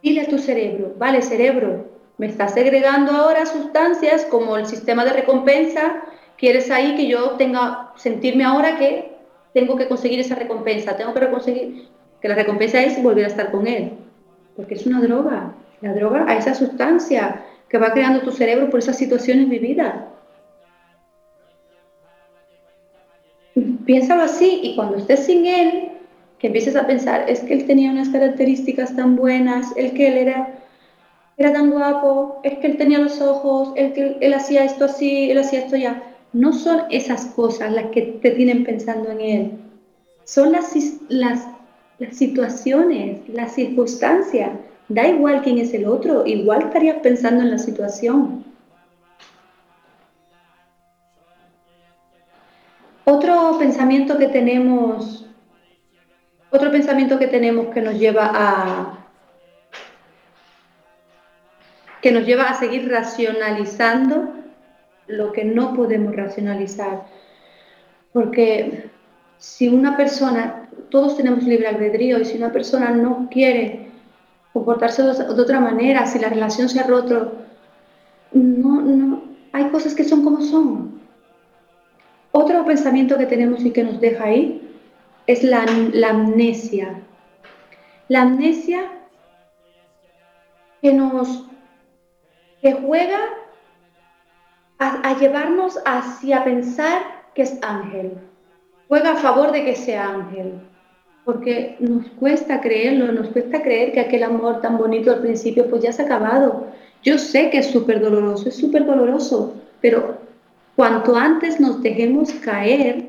[0.02, 1.86] dile a tu cerebro, vale cerebro,
[2.18, 6.04] me estás segregando ahora sustancias como el sistema de recompensa,
[6.38, 9.14] quieres ahí que yo tenga, sentirme ahora que
[9.54, 11.88] tengo que conseguir esa recompensa, tengo que conseguir,
[12.22, 13.94] que la recompensa es volver a estar con él,
[14.56, 18.80] porque es una droga, la droga a esa sustancia que va creando tu cerebro por
[18.80, 19.96] esas situaciones vividas.
[23.86, 25.88] Piénsalo así y cuando estés sin él,
[26.39, 30.17] que empieces a pensar, es que él tenía unas características tan buenas, el que él
[30.17, 30.60] era,
[31.38, 35.30] era tan guapo, es que él tenía los ojos, el que él hacía esto así,
[35.30, 36.04] él hacía esto ya.
[36.32, 39.52] No son esas cosas las que te tienen pensando en él,
[40.23, 40.73] son las,
[41.10, 41.47] las,
[41.97, 44.52] las situaciones, las circunstancias
[44.89, 48.43] Da igual quién es el otro, igual estarías pensando en la situación.
[53.06, 55.29] Otro pensamiento que tenemos,
[56.52, 59.06] otro pensamiento que tenemos que nos lleva a
[62.02, 64.34] que nos lleva a seguir racionalizando
[65.08, 67.04] lo que no podemos racionalizar.
[68.14, 68.90] Porque
[69.38, 73.90] si una persona, todos tenemos libre albedrío, y si una persona no quiere
[74.54, 77.34] comportarse de, otra manera, si la relación se ha roto.
[78.32, 81.02] No, no, hay cosas que son como son.
[82.32, 84.68] Otro pensamiento que tenemos y que nos deja ahí
[85.30, 85.63] es la,
[86.10, 87.02] amnesia.
[88.08, 88.92] La amnesia
[90.82, 91.46] que nos
[92.63, 93.20] que juega
[94.80, 97.04] a, a, llevarnos hacia pensar
[97.36, 98.18] que es ángel.
[98.88, 100.60] Juega a favor de que sea ángel
[101.26, 105.84] porque nos cuesta creerlo, nos cuesta creer que aquel amor tan bonito al principio pues
[105.84, 106.65] ya se ha acabado.
[107.04, 110.18] Yo sé que es súper doloroso, es súper doloroso, pero
[110.76, 113.09] cuanto antes nos dejemos caer,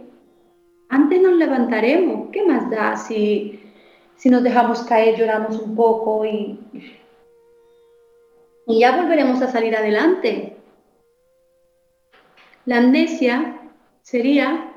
[0.91, 2.29] antes nos levantaremos.
[2.33, 3.73] ¿Qué más da si,
[4.17, 6.59] si nos dejamos caer, lloramos un poco y,
[8.67, 10.57] y ya volveremos a salir adelante?
[12.67, 13.61] La amnesia
[14.03, 14.73] sería,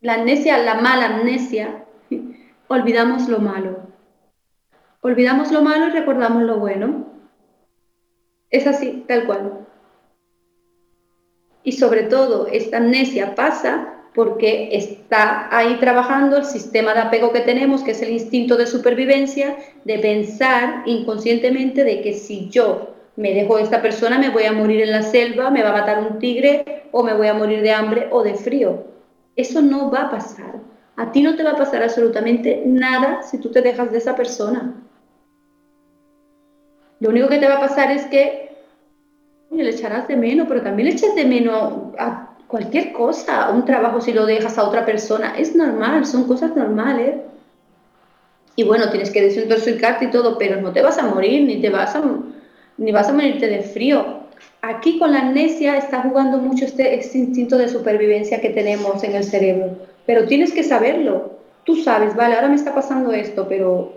[0.00, 1.84] la amnesia, la mala amnesia,
[2.68, 3.80] olvidamos lo malo.
[5.00, 7.06] Olvidamos lo malo y recordamos lo bueno.
[8.50, 9.66] Es así, tal cual.
[11.64, 17.40] Y sobre todo, esta amnesia pasa porque está ahí trabajando el sistema de apego que
[17.40, 23.34] tenemos, que es el instinto de supervivencia, de pensar inconscientemente de que si yo me
[23.34, 26.00] dejo a esta persona me voy a morir en la selva, me va a matar
[26.00, 28.84] un tigre o me voy a morir de hambre o de frío.
[29.36, 30.60] Eso no va a pasar.
[30.96, 34.16] A ti no te va a pasar absolutamente nada si tú te dejas de esa
[34.16, 34.82] persona.
[37.00, 38.56] Lo único que te va a pasar es que
[39.50, 44.00] le echarás de menos, pero también le echas de menos a, cualquier cosa, un trabajo
[44.00, 47.16] si lo dejas a otra persona, es normal, son cosas normales.
[48.54, 51.70] Y bueno, tienes que desintoxicarte y todo, pero no te vas a morir, ni te
[51.70, 52.02] vas a,
[52.78, 54.24] ni vas a morirte de frío.
[54.62, 59.14] Aquí con la amnesia está jugando mucho este, este instinto de supervivencia que tenemos en
[59.14, 61.36] el cerebro, pero tienes que saberlo.
[61.64, 63.92] Tú sabes, vale, ahora me está pasando esto, pero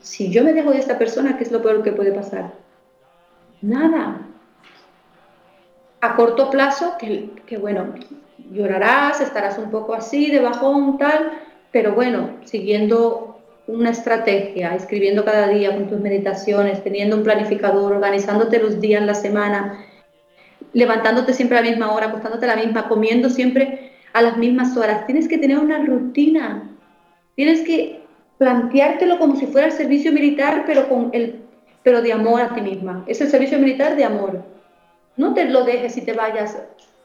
[0.00, 2.52] si yo me dejo de esta persona, ¿qué es lo peor que puede pasar?
[3.62, 4.26] Nada.
[6.00, 7.94] A corto plazo, que, que bueno,
[8.52, 11.32] llorarás, estarás un poco así, de bajón, tal,
[11.72, 18.58] pero bueno, siguiendo una estrategia, escribiendo cada día con tus meditaciones, teniendo un planificador, organizándote
[18.60, 19.84] los días, la semana,
[20.72, 24.76] levantándote siempre a la misma hora, acostándote a la misma, comiendo siempre a las mismas
[24.76, 25.06] horas.
[25.06, 26.70] Tienes que tener una rutina.
[27.34, 28.00] Tienes que
[28.38, 31.42] planteártelo como si fuera el servicio militar, pero, con el,
[31.82, 33.04] pero de amor a ti misma.
[33.06, 34.44] Es el servicio militar de amor.
[35.16, 36.58] No te lo dejes y te vayas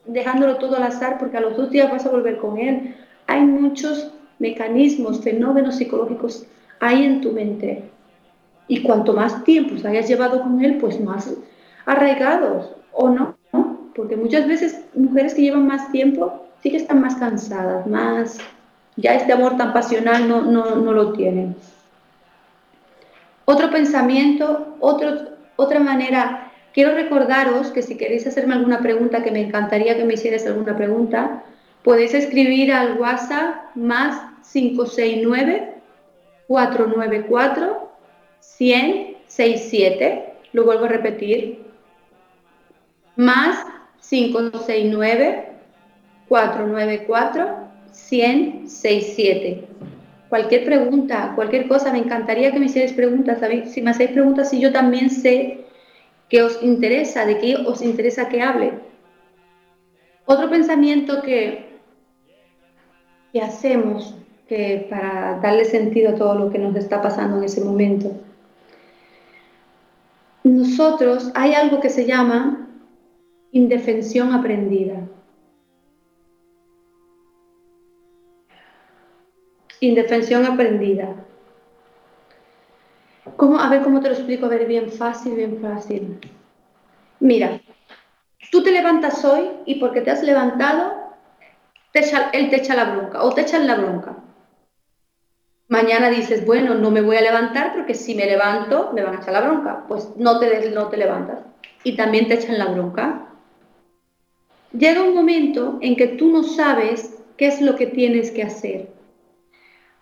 [0.05, 2.95] dejándolo todo al azar porque a los dos días vas a volver con él.
[3.27, 6.45] Hay muchos mecanismos, fenómenos psicológicos
[6.81, 7.83] hay en tu mente.
[8.67, 11.33] Y cuanto más tiempo hayas llevado con él, pues más
[11.85, 13.37] arraigados, ¿o no?
[13.95, 18.39] Porque muchas veces mujeres que llevan más tiempo sí que están más cansadas, más
[18.95, 21.55] ya este amor tan pasional no, no, no lo tienen.
[23.45, 25.11] Otro pensamiento, otro,
[25.55, 30.13] otra manera, quiero recordaros que si queréis hacerme alguna pregunta, que me encantaría que me
[30.15, 31.43] hicierais alguna pregunta,
[31.83, 35.75] podéis escribir al WhatsApp más 569
[36.47, 37.91] 494
[38.39, 40.33] 167.
[40.53, 41.63] Lo vuelvo a repetir.
[43.15, 43.65] Más
[44.09, 45.49] 569
[46.27, 49.67] 494 167.
[50.29, 53.39] Cualquier pregunta, cualquier cosa, me encantaría que me hicierais preguntas.
[53.65, 55.65] Si me hacéis preguntas, si yo también sé
[56.31, 58.71] que os interesa, de qué os interesa que hable.
[60.25, 61.65] Otro pensamiento que,
[63.33, 64.15] que hacemos
[64.47, 68.11] que para darle sentido a todo lo que nos está pasando en ese momento.
[70.45, 72.69] Nosotros hay algo que se llama
[73.51, 75.09] indefensión aprendida.
[79.81, 81.25] Indefensión aprendida.
[83.41, 86.19] A ver cómo te lo explico, a ver, bien fácil, bien fácil.
[87.19, 87.59] Mira,
[88.51, 90.93] tú te levantas hoy y porque te has levantado,
[91.93, 94.15] él te echa la bronca o te echan la bronca.
[95.69, 99.21] Mañana dices, bueno, no me voy a levantar porque si me levanto me van a
[99.21, 99.85] echar la bronca.
[99.87, 101.39] Pues no te, no te levantas
[101.83, 103.27] y también te echan la bronca.
[104.71, 108.90] Llega un momento en que tú no sabes qué es lo que tienes que hacer.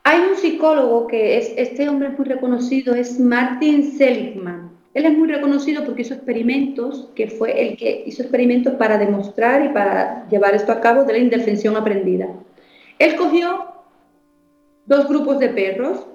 [0.03, 4.71] Hay un psicólogo que es, este hombre es muy reconocido, es Martin Seligman.
[4.93, 9.63] Él es muy reconocido porque hizo experimentos, que fue el que hizo experimentos para demostrar
[9.63, 12.27] y para llevar esto a cabo de la indefensión aprendida.
[12.97, 13.67] Él cogió
[14.85, 16.07] dos grupos de perros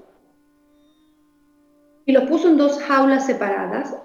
[2.05, 3.97] y los puso en dos jaulas separadas.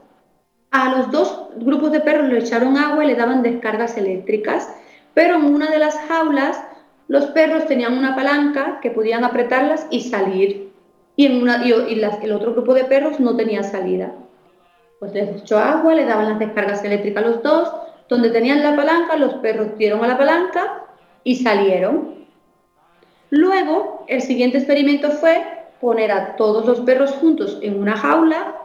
[0.71, 4.71] A los dos grupos de perros le echaron agua y le daban descargas eléctricas,
[5.15, 6.63] pero en una de las jaulas
[7.09, 10.71] los perros tenían una palanca que podían apretarlas y salir.
[11.15, 14.13] Y, el otro grupo de perros no tenía salida.
[14.99, 17.73] Pues les echó agua, le daban las descargas eléctricas a los dos.
[18.07, 20.85] Donde tenían la palanca, los perros dieron a la palanca
[21.23, 22.27] y salieron.
[23.31, 25.43] Luego, el siguiente experimento fue
[25.81, 28.55] poner a todos los perros juntos en una jaula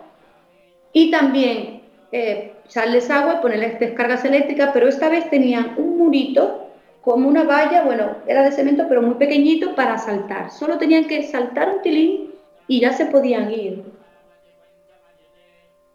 [0.92, 6.64] y también eh, echarles agua y ponerles descargas eléctricas, pero esta vez tenían un murito
[7.04, 10.50] como una valla, bueno, era de cemento, pero muy pequeñito para saltar.
[10.50, 12.34] Solo tenían que saltar un tilín
[12.66, 13.84] y ya se podían ir.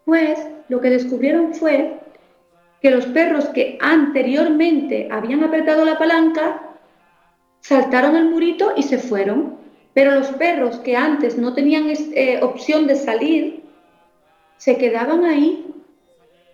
[0.04, 1.98] Pues lo que descubrieron fue
[2.80, 6.62] que los perros que anteriormente habían apretado la palanca
[7.60, 9.58] saltaron el murito y se fueron.
[9.92, 13.64] Pero los perros que antes no tenían eh, opción de salir,
[14.58, 15.74] se quedaban ahí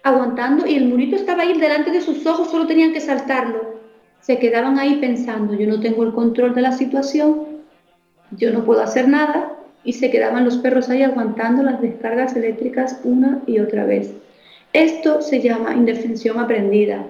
[0.03, 3.76] aguantando y el murito estaba ahí delante de sus ojos, solo tenían que saltarlo
[4.27, 7.63] se quedaban ahí pensando, yo no tengo el control de la situación,
[8.33, 9.53] yo no puedo hacer nada,
[9.85, 14.13] y se quedaban los perros ahí aguantando las descargas eléctricas una y otra vez.
[14.73, 17.07] Esto se llama indefensión aprendida.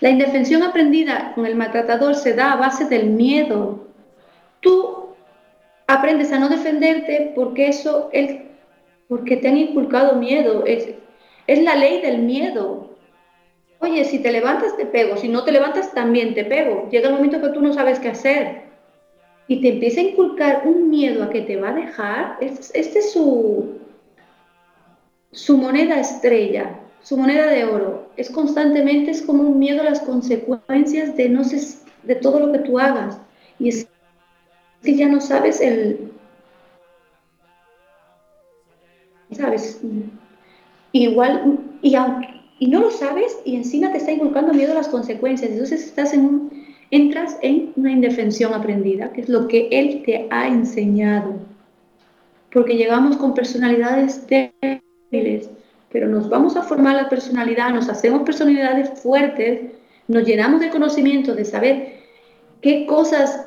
[0.00, 3.86] La indefensión aprendida con el maltratador se da a base del miedo.
[4.58, 5.10] Tú
[5.86, 8.34] aprendes a no defenderte porque eso, es,
[9.06, 10.64] porque te han inculcado miedo.
[10.66, 10.88] Es,
[11.46, 12.87] es la ley del miedo.
[13.80, 16.88] Oye, si te levantas te pego, si no te levantas también te pego.
[16.90, 18.62] Llega el momento que tú no sabes qué hacer
[19.46, 22.36] y te empieza a inculcar un miedo a que te va a dejar.
[22.40, 23.78] Este, es su,
[25.32, 28.10] su moneda estrella, su moneda de oro.
[28.16, 32.52] Es constantemente, es como un miedo a las consecuencias de, no sé, de todo lo
[32.52, 33.18] que tú hagas.
[33.58, 33.88] Y es
[34.82, 36.12] que ya no sabes el...
[39.30, 39.80] ¿Sabes?
[40.92, 41.94] Igual, y,
[42.58, 45.50] y no lo sabes y encima te está inculcando miedo a las consecuencias.
[45.50, 50.26] Entonces estás en un, entras en una indefensión aprendida, que es lo que él te
[50.30, 51.34] ha enseñado.
[52.52, 55.50] Porque llegamos con personalidades débiles,
[55.90, 59.72] pero nos vamos a formar la personalidad, nos hacemos personalidades fuertes,
[60.08, 61.98] nos llenamos de conocimiento, de saber
[62.60, 63.46] qué cosas,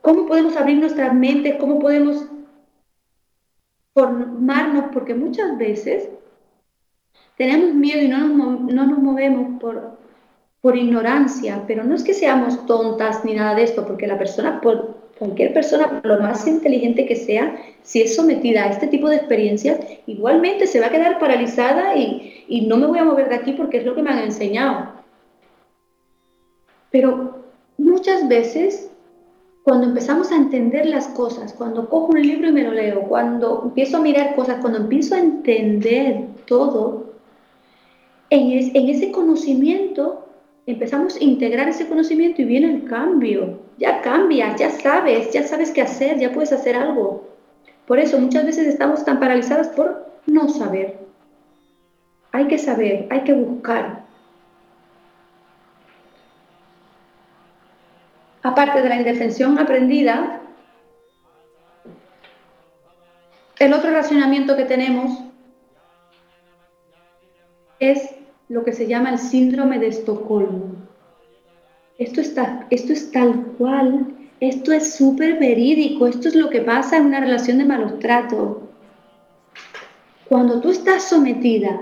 [0.00, 2.24] cómo podemos abrir nuestras mentes, cómo podemos
[3.92, 6.08] formarnos, porque muchas veces
[7.36, 9.98] tenemos miedo y no nos, no nos movemos por,
[10.60, 14.60] por ignorancia, pero no es que seamos tontas ni nada de esto, porque la persona,
[14.60, 19.08] por cualquier persona, por lo más inteligente que sea, si es sometida a este tipo
[19.08, 23.28] de experiencias, igualmente se va a quedar paralizada y, y no me voy a mover
[23.28, 24.92] de aquí porque es lo que me han enseñado.
[26.90, 27.44] Pero
[27.78, 28.90] muchas veces,
[29.62, 33.62] cuando empezamos a entender las cosas, cuando cojo un libro y me lo leo, cuando
[33.64, 37.11] empiezo a mirar cosas, cuando empiezo a entender todo,
[38.32, 40.26] en, ese conocimiento
[40.64, 43.60] empezamos a integrar ese conocimiento y viene el cambio.
[43.76, 47.28] Ya cambias, ya sabes, ya sabes qué hacer, ya puedes hacer algo.
[47.86, 50.98] Por eso muchas veces estamos tan paralizadas por no saber.
[52.30, 54.04] Hay que saber, hay que buscar.
[58.42, 60.40] Aparte de la indefensión aprendida,
[63.58, 65.18] el otro racionamiento que tenemos
[67.78, 68.21] es
[68.52, 70.74] lo que se llama el síndrome de Estocolmo.
[71.96, 74.08] Esto, está, esto es tal cual,
[74.40, 78.58] esto es súper verídico, esto es lo que pasa en una relación de malos tratos.
[80.28, 81.80] Cuando tú estás sometida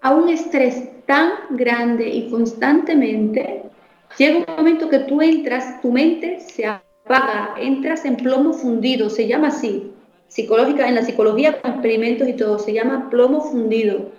[0.00, 3.62] a un estrés tan grande y constantemente,
[4.18, 9.28] llega un momento que tú entras, tu mente se apaga, entras en plomo fundido, se
[9.28, 9.92] llama así,
[10.26, 14.15] psicológica, en la psicología con experimentos y todo, se llama plomo fundido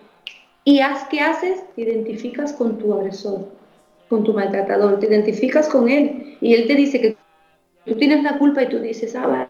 [0.68, 1.64] ¿Y qué haces?
[1.76, 3.48] Te identificas con tu agresor,
[4.10, 7.16] con tu maltratador, te identificas con él y él te dice que
[7.86, 9.50] tú tienes la culpa y tú dices, ah,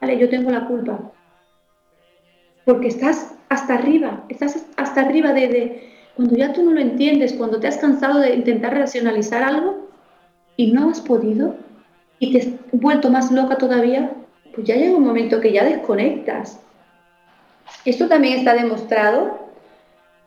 [0.00, 1.12] vale, yo tengo la culpa.
[2.64, 7.34] Porque estás hasta arriba, estás hasta arriba de, de cuando ya tú no lo entiendes,
[7.34, 9.88] cuando te has cansado de intentar racionalizar algo
[10.56, 11.54] y no has podido
[12.18, 14.10] y te has vuelto más loca todavía,
[14.56, 16.58] pues ya llega un momento que ya desconectas.
[17.84, 19.47] Esto también está demostrado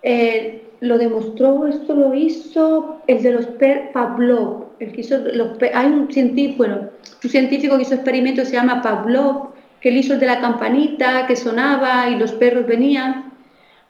[0.03, 5.49] eh, lo demostró, esto lo hizo el de los per Pavlov, el que hizo los
[5.73, 6.89] hay un científico, bueno,
[7.23, 9.49] un científico que hizo experimentos se llama Pavlov,
[9.79, 13.31] que él hizo el de la campanita que sonaba y los perros venían,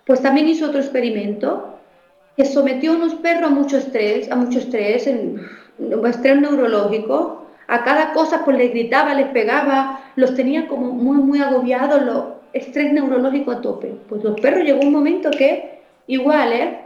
[0.05, 1.77] pues también hizo otro experimento
[2.35, 5.41] que sometió a unos perros a mucho estrés, a mucho estrés, en,
[6.05, 11.39] estrés neurológico, a cada cosa pues les gritaba, les pegaba, los tenía como muy, muy
[11.39, 13.93] agobiados, lo, estrés neurológico a tope.
[14.09, 16.79] Pues los perros llegó un momento que Igual, ¿eh?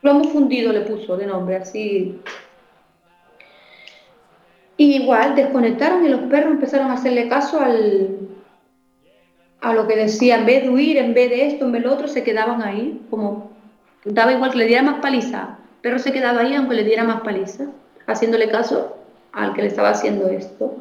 [0.00, 2.20] Plomo fundido le puso de nombre, así.
[4.76, 8.16] igual desconectaron y los perros empezaron a hacerle caso al,
[9.60, 11.88] a lo que decía, en vez de huir, en vez de esto, en vez de
[11.88, 13.50] lo otro, se quedaban ahí, como
[14.04, 17.22] daba igual que le diera más paliza, pero se quedaba ahí aunque le diera más
[17.22, 17.66] paliza,
[18.06, 18.96] haciéndole caso
[19.32, 20.76] al que le estaba haciendo esto.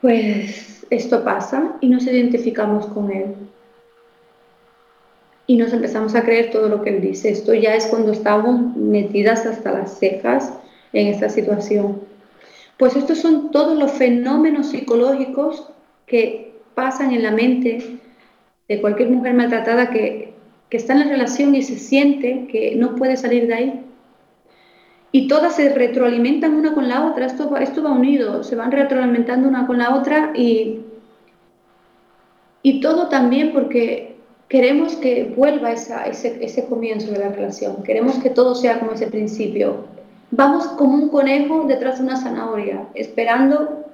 [0.00, 3.36] Pues esto pasa y nos identificamos con él
[5.52, 7.28] y nos empezamos a creer todo lo que él dice.
[7.28, 10.50] Esto ya es cuando estamos metidas hasta las cejas
[10.94, 12.00] en esta situación.
[12.78, 15.68] Pues estos son todos los fenómenos psicológicos
[16.06, 17.98] que pasan en la mente
[18.66, 20.32] de cualquier mujer maltratada que,
[20.70, 23.84] que está en la relación y se siente que no puede salir de ahí.
[25.10, 29.46] Y todas se retroalimentan una con la otra, esto, esto va unido, se van retroalimentando
[29.50, 30.80] una con la otra y,
[32.62, 34.11] y todo también porque
[34.52, 39.06] queremos que vuelva ese, ese comienzo de la relación, queremos que todo sea como ese
[39.06, 39.86] principio.
[40.30, 43.86] Vamos como un conejo detrás de una zanahoria, esperando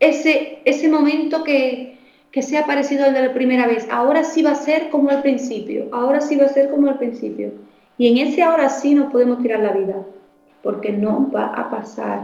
[0.00, 1.96] ese, ese momento que,
[2.32, 3.86] que sea parecido al de la primera vez.
[3.88, 6.98] Ahora sí va a ser como al principio, ahora sí va a ser como al
[6.98, 7.52] principio.
[7.98, 9.94] Y en ese ahora sí nos podemos tirar la vida,
[10.64, 12.22] porque no va a pasar.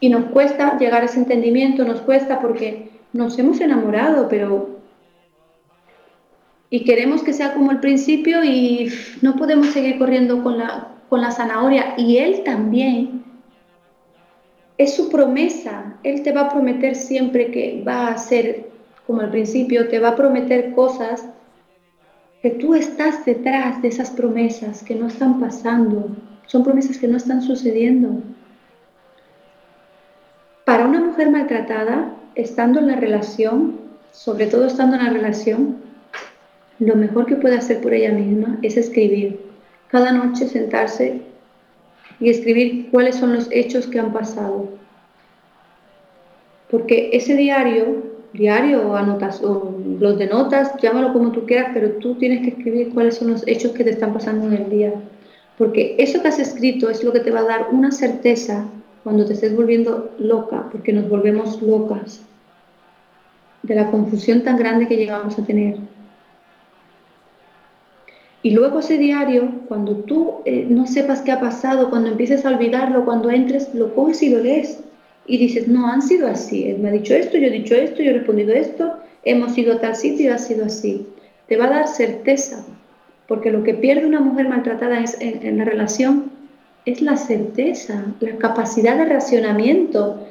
[0.00, 4.74] Y nos cuesta llegar a ese entendimiento, nos cuesta porque nos hemos enamorado, pero...
[6.68, 8.92] Y queremos que sea como el principio y
[9.22, 11.94] no podemos seguir corriendo con la, con la zanahoria.
[11.96, 13.24] Y él también.
[14.76, 15.94] es su promesa.
[16.02, 18.70] Él te va a prometer siempre que va a ser,
[19.06, 21.28] como al principio, te va a prometer cosas
[22.42, 26.08] que tú estás detrás de esas promesas que no están pasando.
[26.46, 28.20] Son promesas que no están sucediendo.
[30.64, 33.80] Para una mujer maltratada, estando en la relación,
[34.12, 35.76] sobre todo estando en la relación,
[36.78, 39.40] lo mejor que puede hacer por ella misma es escribir.
[39.88, 41.20] Cada noche sentarse
[42.18, 44.68] y escribir cuáles son los hechos que han pasado.
[46.70, 52.16] Porque ese diario, diario o anotación, los de notas, llámalo como tú quieras, pero tú
[52.16, 54.92] tienes que escribir cuáles son los hechos que te están pasando en el día.
[55.56, 58.66] Porque eso que has escrito es lo que te va a dar una certeza
[59.04, 62.22] cuando te estés volviendo loca, porque nos volvemos locas
[63.62, 65.76] de la confusión tan grande que llegamos a tener.
[68.42, 72.50] Y luego ese diario, cuando tú eh, no sepas qué ha pasado, cuando empieces a
[72.50, 74.80] olvidarlo, cuando entres, lo coges y lo lees.
[75.26, 76.68] Y dices, no, han sido así.
[76.68, 79.72] Él me ha dicho esto, yo he dicho esto, yo he respondido esto, hemos ido
[79.72, 81.06] a tal sitio y ha sido así.
[81.48, 82.66] Te va a dar certeza,
[83.26, 86.30] porque lo que pierde una mujer maltratada en, la relación
[86.86, 90.26] es la certeza, la capacidad de racionamiento.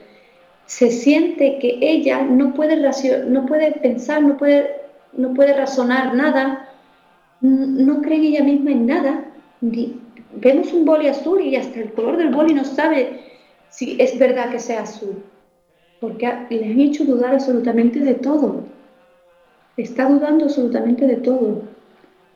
[0.66, 2.78] Se siente que ella no puede,
[3.28, 4.70] no puede pensar, no puede,
[5.14, 6.70] no puede razonar nada
[7.43, 9.26] no cree en ella misma en nada.
[9.62, 13.20] Vemos un boli azul y hasta el color del boli no sabe
[13.70, 15.24] si es verdad que sea azul,
[15.99, 18.64] porque le han hecho dudar absolutamente de todo.
[19.76, 21.64] Está dudando absolutamente de todo,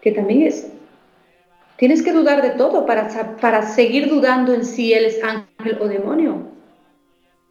[0.01, 0.71] que también es...
[1.77, 3.07] Tienes que dudar de todo para,
[3.39, 6.41] para seguir dudando en si él es ángel o demonio.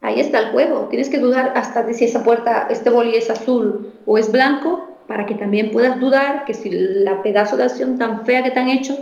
[0.01, 0.87] Ahí está el juego.
[0.89, 4.97] Tienes que dudar hasta de si esa puerta, este boli es azul o es blanco
[5.07, 8.59] para que también puedas dudar que si la pedazo de acción tan fea que te
[8.59, 8.97] han hecho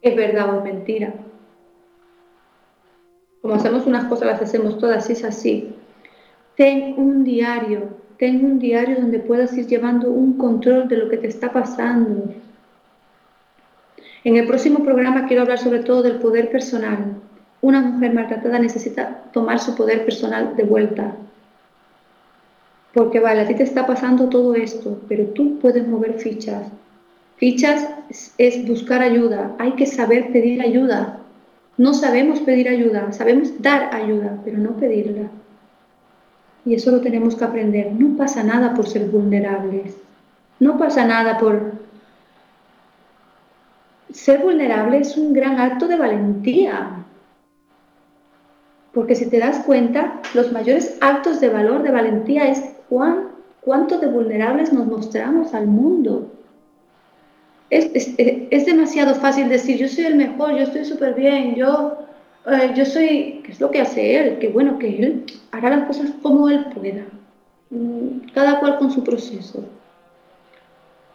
[0.00, 1.12] es verdad o es mentira.
[3.42, 5.74] Como hacemos unas cosas, las hacemos todas, es así.
[6.56, 11.18] Ten un diario, ten un diario donde puedas ir llevando un control de lo que
[11.18, 12.32] te está pasando.
[14.26, 17.14] En el próximo programa quiero hablar sobre todo del poder personal.
[17.60, 21.14] Una mujer maltratada necesita tomar su poder personal de vuelta,
[22.92, 26.66] porque vale, a ti te está pasando todo esto, pero tú puedes mover fichas.
[27.36, 27.88] Fichas
[28.36, 31.20] es, buscar ayuda, hay que saber pedir ayuda.
[31.78, 35.28] No sabemos pedir ayuda, sabemos dar ayuda, pero no pedirla.
[36.64, 37.92] Y eso lo tenemos que aprender.
[37.92, 39.96] No pasa nada por ser vulnerables.
[40.58, 41.85] No pasa nada por...
[44.16, 47.04] Ser vulnerable es un gran acto de valentía.
[48.94, 53.28] Porque si te das cuenta, los mayores actos de valor, de valentía, es cuán,
[53.60, 56.32] cuánto de vulnerables nos mostramos al mundo.
[57.68, 61.98] Es, demasiado fácil decir, yo soy el mejor, yo estoy súper bien, yo,
[62.46, 64.38] eh, yo soy, ¿qué es lo que hace él?
[64.38, 67.04] Que bueno, que él hará las cosas como él pueda,
[67.68, 69.62] mm, cada cual con su proceso.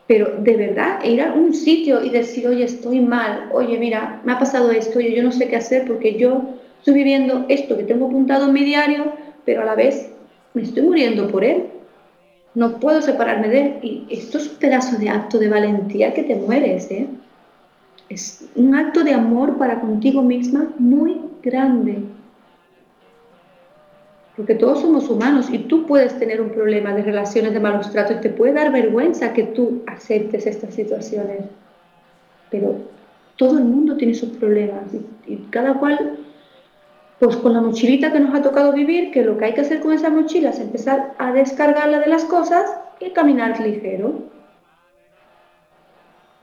[0.08, 4.34] Pero de verdad, ir a un sitio y decir, oye, estoy mal, oye, mira, me
[4.34, 6.42] ha pasado esto, oye, yo no sé qué hacer porque yo
[6.80, 9.14] estoy viviendo esto que tengo apuntado en mi diario,
[9.46, 10.10] pero a la vez
[10.54, 11.66] me estoy muriendo por él.
[12.54, 13.74] No puedo separarme de él.
[13.82, 17.08] Y esto es un pedazo de acto de valentía que te mueres, ¿eh?
[18.10, 22.00] Es un acto de amor para contigo misma muy grande.
[24.42, 28.16] Porque todos somos humanos y tú puedes tener un problema de relaciones de malos tratos
[28.18, 31.42] y te puede dar vergüenza que tú aceptes estas situaciones.
[32.50, 32.76] Pero
[33.36, 34.86] todo el mundo tiene sus problemas
[35.28, 36.18] y cada cual
[37.20, 39.80] pues con la mochilita que nos ha tocado vivir, que lo que hay que hacer
[39.80, 42.66] con esa mochila es empezar a descargarla de las cosas
[43.00, 44.24] y caminar ligero.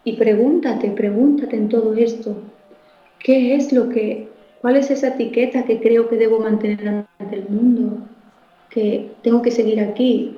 [0.05, 2.36] Y pregúntate, pregúntate en todo esto,
[3.18, 4.28] ¿qué es lo que,
[4.61, 7.99] cuál es esa etiqueta que creo que debo mantener ante el mundo?
[8.71, 10.37] Que tengo que seguir aquí,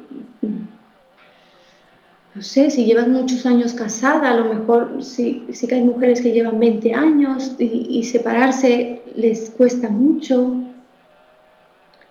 [2.34, 6.30] no sé, si llevas muchos años casada, a lo mejor sí, que hay mujeres que
[6.30, 10.54] llevan 20 años y, separarse les cuesta mucho.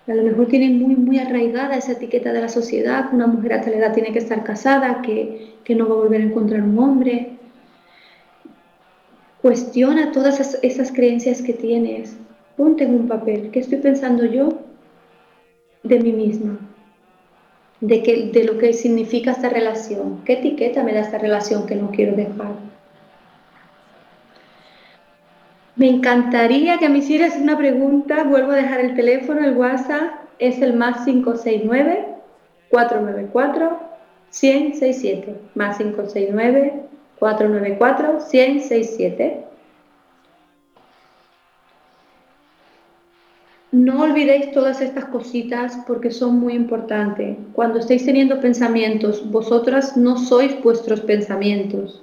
[0.06, 3.54] A lo mejor tienen muy, muy arraigada esa etiqueta de la sociedad, que una mujer
[3.54, 6.62] a tal edad tiene que estar casada, que, que no va a volver a encontrar
[6.62, 7.38] un hombre.
[9.42, 12.16] Cuestiona todas esas, creencias que tienes.
[12.56, 14.50] Ponte en un papel, ¿qué estoy pensando yo
[15.82, 16.58] de mí misma?
[17.80, 20.22] de, de lo que significa esta relación.
[20.24, 22.52] ¿Qué etiqueta me da esta relación que no quiero dejar?
[25.76, 28.24] Me encantaría que me hicieras una pregunta.
[28.24, 32.06] Vuelvo a dejar el teléfono, el WhatsApp es el más 569
[32.70, 33.80] 494
[34.30, 36.89] 167 más 569
[37.20, 39.50] 494 167
[43.72, 47.36] no olvidéis todas estas cositas porque son muy importantes.
[47.52, 52.02] Cuando estéis teniendo pensamientos, vosotras no sois vuestros pensamientos.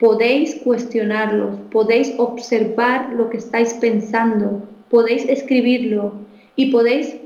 [0.00, 6.12] Podéis cuestionarlos, podéis observar lo que estáis pensando, podéis escribirlo
[6.56, 7.16] y podéis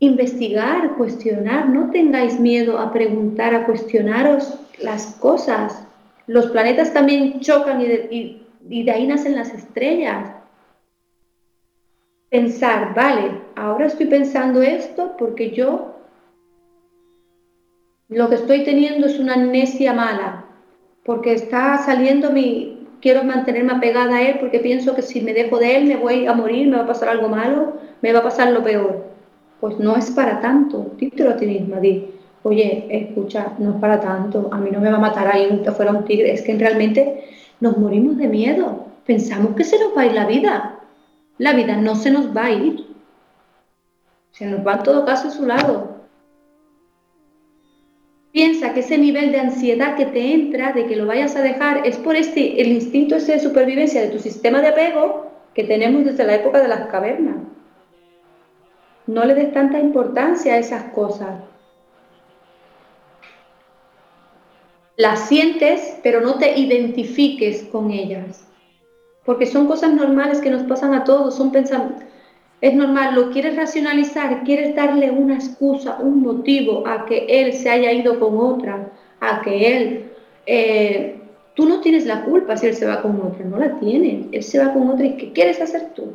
[0.00, 1.68] investigar, cuestionar.
[1.68, 5.85] No tengáis miedo a preguntar, a cuestionaros las cosas.
[6.26, 7.86] Los planetas también chocan y
[8.60, 10.32] de, ahí nacen las estrellas.
[12.28, 15.94] Pensar, vale, ahora estoy pensando esto porque yo
[18.08, 20.46] lo que estoy teniendo es una amnesia mala,
[21.04, 25.58] porque está saliendo mi, quiero mantenerme apegada a él porque pienso que si me dejo
[25.58, 28.24] de él me voy a morir, me va a pasar algo malo, me va a
[28.24, 29.06] pasar lo peor.
[29.60, 32.15] Pues no es para tanto, dítelo a ti misma, di,
[32.46, 35.90] oye, escucha, no es para tanto, a mí no me va a matar ahí fuera
[35.90, 37.24] un tigre, es que realmente
[37.60, 40.80] nos morimos de miedo, pensamos que se nos va a ir la vida,
[41.38, 42.86] la vida no se nos va a ir,
[44.30, 45.96] se nos va en todo caso a su lado.
[48.30, 51.86] Piensa que ese nivel de ansiedad que te entra de que lo vayas a dejar
[51.86, 56.24] es por este, el instinto de supervivencia de tu sistema de apego que tenemos desde
[56.24, 57.36] la época de las cavernas.
[59.06, 61.55] No le des tanta importancia a esas cosas.
[64.96, 68.46] Las sientes, pero no te identifiques con ellas.
[69.24, 72.04] Porque son cosas normales que nos pasan a todos, son pensamientos.
[72.60, 77.68] Es normal, lo quieres racionalizar, quieres darle una excusa, un motivo a que él se
[77.68, 78.90] haya ido con otra,
[79.20, 80.12] a que él...
[80.46, 81.20] Eh,
[81.54, 84.26] tú no tienes la culpa si él se va con otra, no la tienes.
[84.32, 86.12] Él se va con otra y ¿qué quieres hacer tú?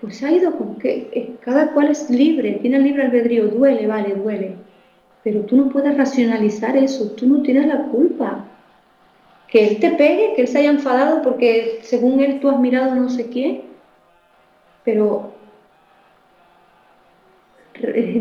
[0.00, 4.14] Pues ha ido con que eh, cada cual es libre, tiene libre albedrío, duele, vale,
[4.14, 4.65] duele
[5.26, 8.44] pero tú no puedes racionalizar eso, tú no tienes la culpa.
[9.48, 12.94] Que él te pegue, que él se haya enfadado porque según él tú has mirado
[12.94, 13.64] no sé qué,
[14.84, 15.32] pero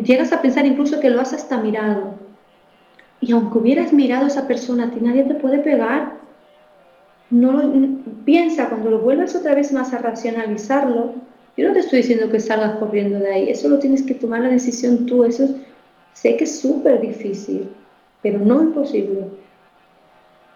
[0.04, 2.16] llegas a pensar incluso que lo has hasta mirado.
[3.22, 6.14] Y aunque hubieras mirado a esa persona, a ti nadie te puede pegar.
[7.30, 7.72] No
[8.26, 11.14] piensa cuando lo vuelvas otra vez más a racionalizarlo.
[11.56, 14.42] Yo no te estoy diciendo que salgas corriendo de ahí, eso lo tienes que tomar
[14.42, 15.52] la decisión tú, eso es
[16.16, 17.70] Sé que es súper difícil,
[18.22, 19.26] pero no imposible.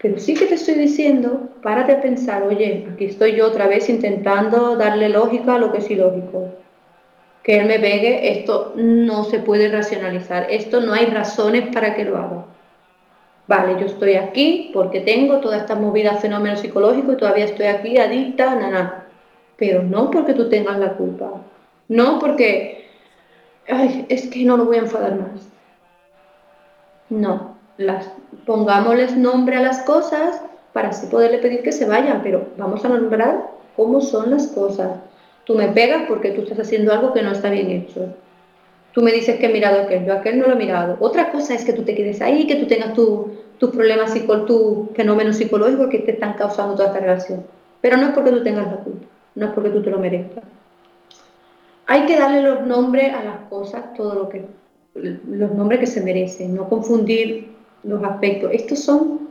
[0.00, 3.90] Pero sí que te estoy diciendo, párate a pensar, oye, aquí estoy yo otra vez
[3.90, 6.48] intentando darle lógica a lo que es ilógico.
[7.42, 12.06] Que él me pegue, esto no se puede racionalizar, esto no hay razones para que
[12.06, 12.46] lo haga.
[13.46, 17.98] Vale, yo estoy aquí porque tengo toda esta movida fenómeno psicológico y todavía estoy aquí
[17.98, 19.08] adicta, nada.
[19.58, 21.42] Pero no porque tú tengas la culpa.
[21.88, 22.86] No porque,
[23.68, 25.49] ay, es que no lo voy a enfadar más.
[27.10, 28.08] No, las,
[28.46, 30.42] pongámosles nombre a las cosas
[30.72, 34.98] para así poderle pedir que se vayan, pero vamos a nombrar cómo son las cosas.
[35.44, 38.14] Tú me pegas porque tú estás haciendo algo que no está bien hecho.
[38.92, 40.96] Tú me dices que he mirado aquel, yo aquel no lo he mirado.
[41.00, 43.26] Otra cosa es que tú te quedes ahí, que tú tengas tus
[43.60, 44.14] tu problemas,
[44.46, 47.44] tu fenómeno psicológico que te están causando toda esta relación.
[47.82, 50.44] Pero no es porque tú tengas la culpa, no es porque tú te lo merezcas.
[51.86, 54.46] Hay que darle los nombres a las cosas, todo lo que
[54.94, 57.48] los nombres que se merecen, no confundir
[57.82, 58.50] los aspectos.
[58.52, 59.28] Estos son,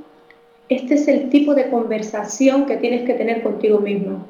[0.70, 4.26] este es el tipo de conversación que tienes que tener contigo mismo.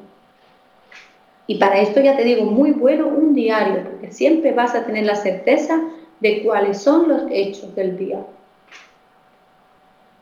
[1.46, 5.04] Y para esto ya te digo, muy bueno un diario, porque siempre vas a tener
[5.04, 5.80] la certeza
[6.20, 8.24] de cuáles son los hechos del día.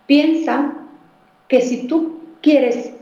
[0.07, 0.75] Piensa
[1.49, 2.93] que si tú quieres,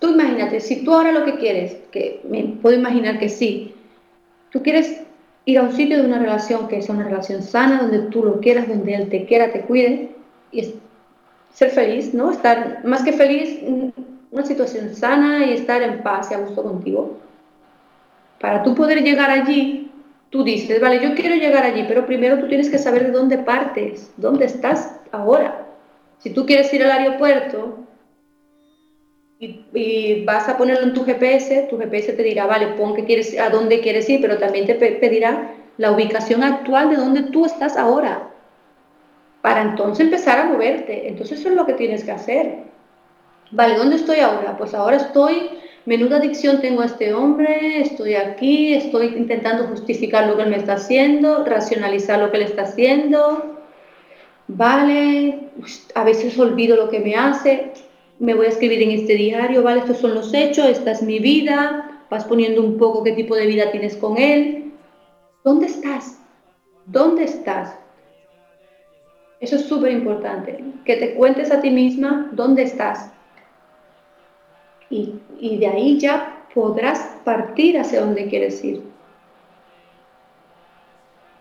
[0.00, 3.74] tú imagínate, si tú ahora lo que quieres, que me puedo imaginar que sí,
[4.50, 5.05] tú quieres
[5.46, 8.40] ir a un sitio de una relación que sea una relación sana, donde tú lo
[8.40, 10.10] quieras, donde él te quiera, te cuide
[10.50, 10.74] y
[11.54, 12.32] ser feliz, ¿no?
[12.32, 13.60] Estar más que feliz,
[14.30, 17.18] una situación sana y estar en paz y a gusto contigo.
[18.40, 19.90] Para tú poder llegar allí,
[20.30, 23.38] tú dices, vale, yo quiero llegar allí, pero primero tú tienes que saber de dónde
[23.38, 25.64] partes, dónde estás ahora.
[26.18, 27.78] Si tú quieres ir al aeropuerto,
[29.38, 33.38] y, vas a ponerlo en tu GPS, tu GPS te dirá, vale, pon que quieres,
[33.38, 37.76] a dónde quieres ir, pero también te pedirá la ubicación actual de dónde tú estás
[37.76, 38.30] ahora,
[39.42, 41.06] para entonces empezar a moverte.
[41.06, 42.64] Entonces eso es lo que tienes que hacer.
[43.50, 44.56] Vale, ¿dónde estoy ahora?
[44.56, 45.50] Pues ahora estoy,
[45.84, 50.56] menuda adicción tengo a este hombre, estoy aquí, estoy intentando justificar lo que él me
[50.56, 53.60] está haciendo, racionalizar lo que él está haciendo.
[54.48, 55.40] Vale,
[55.94, 57.72] a veces olvido lo que me hace
[58.18, 59.80] me voy a escribir en este diario, ¿vale?
[59.80, 63.46] Estos son los hechos, esta es mi vida, vas poniendo un poco qué tipo de
[63.46, 64.72] vida tienes con él.
[65.44, 66.18] ¿Dónde estás?
[66.86, 67.76] ¿Dónde estás?
[69.40, 73.10] Eso es súper importante, que te cuentes a ti misma dónde estás.
[74.88, 78.82] Y, y de ahí ya podrás partir hacia donde quieres ir.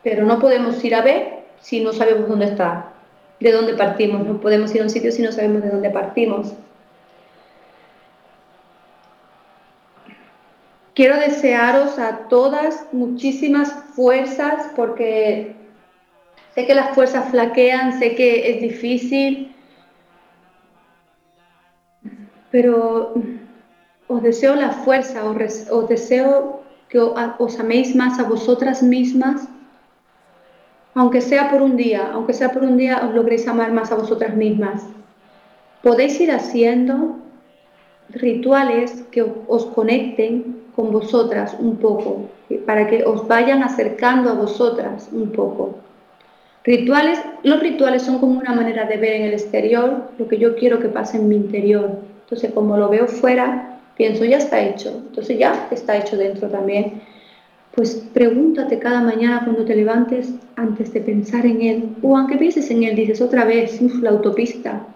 [0.05, 2.93] pero no podemos ir a B si no sabemos dónde está,
[3.39, 4.25] de dónde partimos.
[4.25, 6.53] No podemos ir a un sitio si no sabemos de dónde partimos.
[10.93, 15.53] Quiero desearos a todas muchísimas fuerzas porque
[16.53, 19.53] sé que las fuerzas flaquean, sé que es difícil,
[22.49, 23.13] pero
[24.07, 29.49] os deseo la fuerza, os, deseo que os améis más a vosotras mismas,
[30.95, 33.95] aunque sea por un día, aunque sea por un día os logréis amar más a
[33.95, 34.87] vosotras mismas.
[35.83, 37.17] Podéis ir haciendo
[38.09, 42.29] rituales que os conecten con vosotras un poco,
[42.65, 45.75] para que os vayan acercando a vosotras un poco.
[46.63, 50.55] Rituales, los rituales son como una manera de ver en el exterior lo que yo
[50.55, 51.99] quiero que pase en mi interior.
[52.23, 54.89] Entonces, como lo veo fuera, pienso, ya está hecho.
[54.89, 57.01] Entonces ya está hecho dentro también.
[57.75, 61.95] Pues pregúntate cada mañana cuando te levantes antes de pensar en él.
[62.01, 64.87] O aunque pienses en él, dices otra vez, la autopista.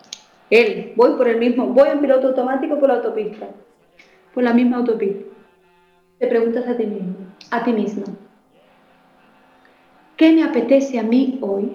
[0.50, 3.48] Él, voy por el mismo, voy en piloto automático por la autopista.
[4.34, 5.26] Por la misma autopista.
[6.20, 7.16] Te preguntas a ti mismo,
[7.52, 8.06] a ti misma.
[10.16, 11.72] ¿Qué me apetece a mí hoy?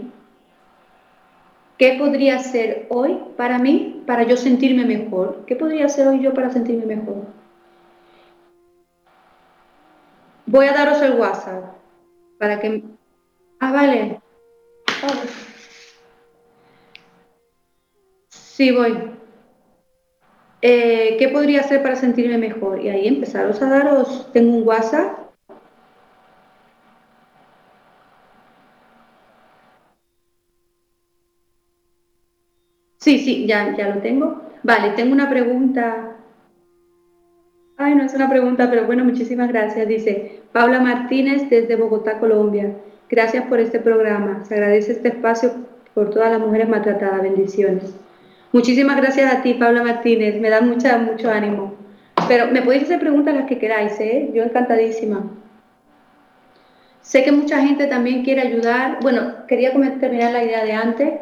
[1.78, 5.44] ¿Qué podría ser hoy para mí, para yo sentirme mejor?
[5.46, 7.33] ¿Qué podría ser hoy yo para sentirme mejor?
[10.54, 11.64] Voy a daros el WhatsApp
[12.38, 12.84] para que...
[13.58, 14.20] Ah, vale.
[18.28, 18.96] Sí, voy.
[20.62, 22.80] Eh, ¿Qué podría hacer para sentirme mejor?
[22.80, 25.18] Y ahí empezaros a daros, tengo un WhatsApp.
[32.98, 34.40] Sí, sí, ya, ya lo tengo.
[34.62, 36.13] Vale, tengo una pregunta.
[37.84, 39.86] Ay, no es una pregunta, pero bueno, muchísimas gracias.
[39.86, 42.72] Dice Paula Martínez desde Bogotá, Colombia.
[43.10, 44.42] Gracias por este programa.
[44.46, 45.52] Se agradece este espacio
[45.92, 47.20] por todas las mujeres maltratadas.
[47.20, 47.94] Bendiciones.
[48.52, 50.40] Muchísimas gracias a ti, Paula Martínez.
[50.40, 51.74] Me da mucha, mucho ánimo.
[52.26, 54.30] Pero me podéis hacer preguntas las que queráis, ¿eh?
[54.32, 55.22] Yo encantadísima.
[57.02, 59.00] Sé que mucha gente también quiere ayudar.
[59.02, 61.12] Bueno, quería terminar la idea de antes.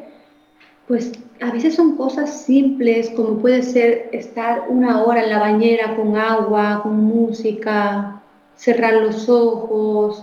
[0.93, 5.97] Pues a veces son cosas simples, como puede ser estar una hora en la bañera
[5.97, 8.21] con agua, con música,
[8.57, 10.23] cerrar los ojos.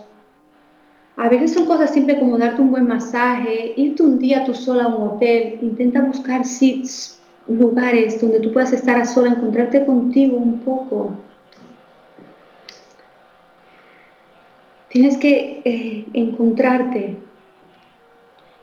[1.18, 4.84] A veces son cosas simples como darte un buen masaje, irte un día tú sola
[4.84, 10.38] a un hotel, intenta buscar sitios, lugares donde tú puedas estar a sola, encontrarte contigo
[10.38, 11.14] un poco.
[14.90, 17.29] Tienes que eh, encontrarte.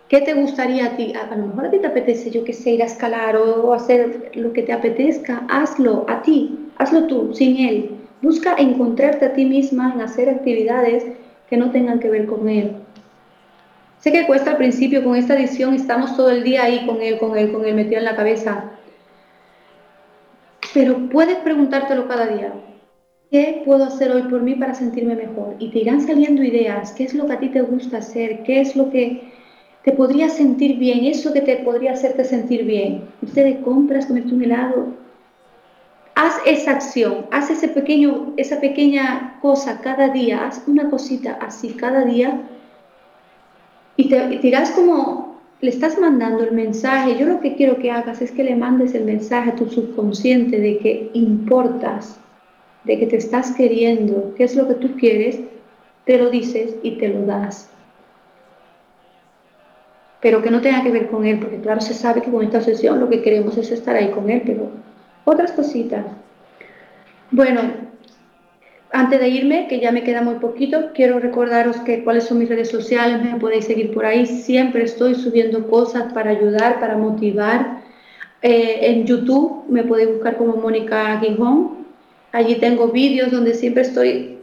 [0.08, 1.12] ¿Qué te gustaría a ti?
[1.14, 4.30] A, lo mejor a ti te apetece, yo que sé, ir a escalar o hacer
[4.34, 5.44] lo que te apetezca.
[5.48, 7.96] Hazlo a ti, hazlo tú, sin él.
[8.22, 11.04] Busca encontrarte a ti misma en hacer actividades
[11.48, 12.76] que no tengan que ver con Él.
[13.98, 17.18] Sé que cuesta al principio, con esta edición estamos todo el día ahí con Él,
[17.18, 18.72] con Él, con Él metido en la cabeza.
[20.72, 22.52] Pero puedes preguntártelo cada día.
[23.30, 25.56] ¿Qué puedo hacer hoy por mí para sentirme mejor?
[25.58, 26.92] Y te irán saliendo ideas.
[26.92, 28.42] ¿Qué es lo que a ti te gusta hacer?
[28.44, 29.35] ¿Qué es lo que
[29.86, 31.04] te podría sentir bien?
[31.04, 33.04] Eso que te podría hacerte sentir bien.
[33.22, 34.88] Usted de compras, comerte un helado,
[36.16, 41.68] haz esa acción, haz ese pequeño, esa pequeña cosa cada día, haz una cosita así
[41.68, 42.48] cada día
[43.96, 47.16] y te, dirás como le estás mandando el mensaje.
[47.16, 50.58] Yo lo que quiero que hagas es que le mandes el mensaje a tu subconsciente
[50.58, 52.18] de que importas,
[52.82, 55.38] de que te estás queriendo, qué es lo que tú quieres,
[56.06, 57.70] te lo dices y te lo das.
[60.20, 62.58] Pero que no tenga que ver con él, porque claro, se sabe que con esta
[62.58, 64.70] obsesión lo que queremos es estar ahí con él, pero
[65.24, 66.06] otras cositas.
[67.30, 67.60] Bueno,
[68.92, 72.48] antes de irme, que ya me queda muy poquito, quiero recordaros que cuáles son mis
[72.48, 74.26] redes sociales, me podéis seguir por ahí.
[74.26, 77.82] Siempre estoy subiendo cosas para ayudar, para motivar.
[78.42, 81.86] Eh, en YouTube me podéis buscar como Mónica Gijón.
[82.32, 84.38] Allí tengo vídeos donde siempre estoy,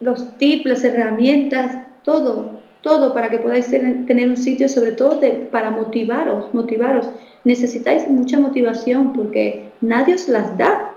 [0.00, 5.20] los tips, las herramientas, todo, todo para que podáis tener un sitio, sobre todo
[5.50, 7.08] para motivaros, motivaros.
[7.44, 10.90] Necesitáis mucha motivación porque nadie os las da.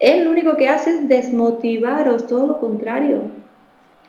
[0.00, 3.22] Él lo único que hace es desmotivaros, todo lo contrario.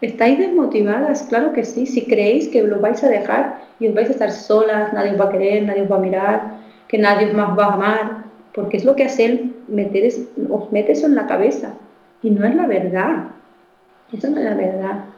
[0.02, 1.24] ¿Estáis desmotivadas?
[1.30, 1.86] Claro que sí.
[1.86, 5.22] Si creéis que lo vais a dejar y os vais a estar solas, nadie os
[5.22, 6.54] va a querer, nadie os va a mirar,
[6.88, 10.12] que nadie os más va a amar, porque es lo que hace él, meter
[10.50, 11.76] os mete eso en la cabeza.
[12.24, 13.28] Y no es la verdad.
[14.12, 15.13] Eso no es la verdad.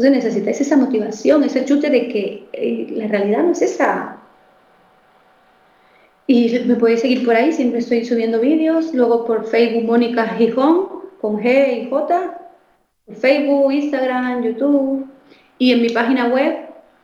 [0.00, 4.16] Entonces necesitáis esa motivación, ese chute de que eh, la realidad no es esa.
[6.26, 8.94] Y me podéis seguir por ahí, siempre estoy subiendo vídeos.
[8.94, 10.86] Luego por Facebook, Mónica Gijón,
[11.20, 12.40] con G y J.
[13.12, 15.06] Facebook, Instagram, YouTube.
[15.58, 16.56] Y en mi página web,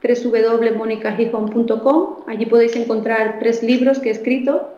[0.03, 4.71] www.monicagijón.com, allí podéis encontrar tres libros que he escrito.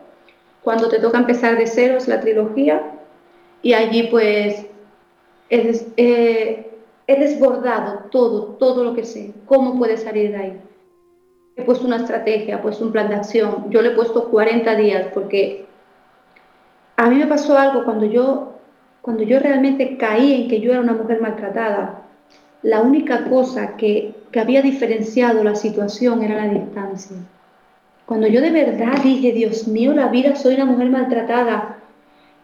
[0.61, 2.95] Cuando te toca empezar de cero es la trilogía.
[3.61, 4.65] Y allí pues
[7.09, 10.61] he, desbordado todo, todo lo que sé, cómo puedes salir de ahí.
[11.55, 13.65] He puesto una estrategia, he puesto un plan de acción.
[13.69, 15.65] Yo le he puesto 40 días porque
[16.95, 18.53] a mí me pasó algo cuando yo,
[19.01, 22.03] cuando yo realmente caí en que yo era una mujer maltratada.
[22.61, 27.17] La única cosa que, que había diferenciado la situación era la distancia.
[28.05, 31.78] Cuando yo de verdad dije, Dios mío, la vida, soy una mujer maltratada,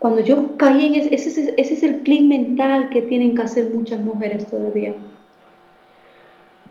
[0.06, 4.00] cuando yo caí en ese, ese, es el clic mental que tienen que hacer muchas
[4.02, 4.94] mujeres todavía.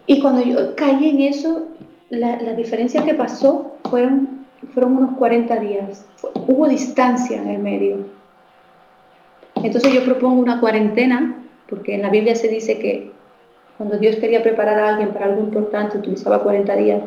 [0.06, 1.66] Y cuando yo caí en eso,
[2.10, 6.06] la, la diferencia que pasó fueron, fueron unos 40 días.
[6.46, 8.06] hubo distancia en el medio.
[9.56, 13.10] Entonces yo propongo una cuarentena, porque en la Biblia se dice que
[13.76, 17.02] cuando Dios quería preparar a alguien para algo importante, utilizaba 40 días.